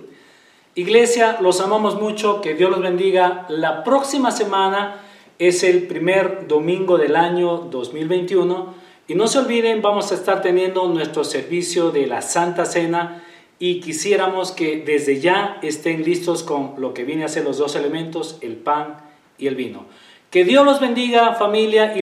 Iglesia, 0.74 1.38
los 1.40 1.61
amamos 1.62 1.98
mucho, 1.98 2.42
que 2.42 2.54
Dios 2.54 2.70
los 2.70 2.80
bendiga. 2.80 3.46
La 3.48 3.85
próxima 3.85 4.30
semana 4.30 5.00
es 5.38 5.62
el 5.62 5.87
primer 5.87 6.46
domingo 6.48 6.98
del 6.98 7.16
año 7.16 7.68
2021 7.70 8.82
y 9.08 9.14
no 9.14 9.26
se 9.26 9.38
olviden, 9.38 9.82
vamos 9.82 10.12
a 10.12 10.14
estar 10.14 10.42
teniendo 10.42 10.86
nuestro 10.88 11.24
servicio 11.24 11.90
de 11.90 12.06
la 12.06 12.22
Santa 12.22 12.64
Cena 12.64 13.22
y 13.58 13.80
quisiéramos 13.80 14.52
que 14.52 14.82
desde 14.84 15.20
ya 15.20 15.58
estén 15.62 16.02
listos 16.02 16.42
con 16.42 16.74
lo 16.78 16.94
que 16.94 17.04
viene 17.04 17.24
a 17.24 17.28
ser 17.28 17.44
los 17.44 17.58
dos 17.58 17.76
elementos, 17.76 18.38
el 18.40 18.56
pan 18.56 18.98
y 19.38 19.46
el 19.46 19.54
vino. 19.54 19.86
Que 20.30 20.44
Dios 20.44 20.64
los 20.64 20.80
bendiga 20.80 21.34
familia 21.34 21.96
y 21.96 22.01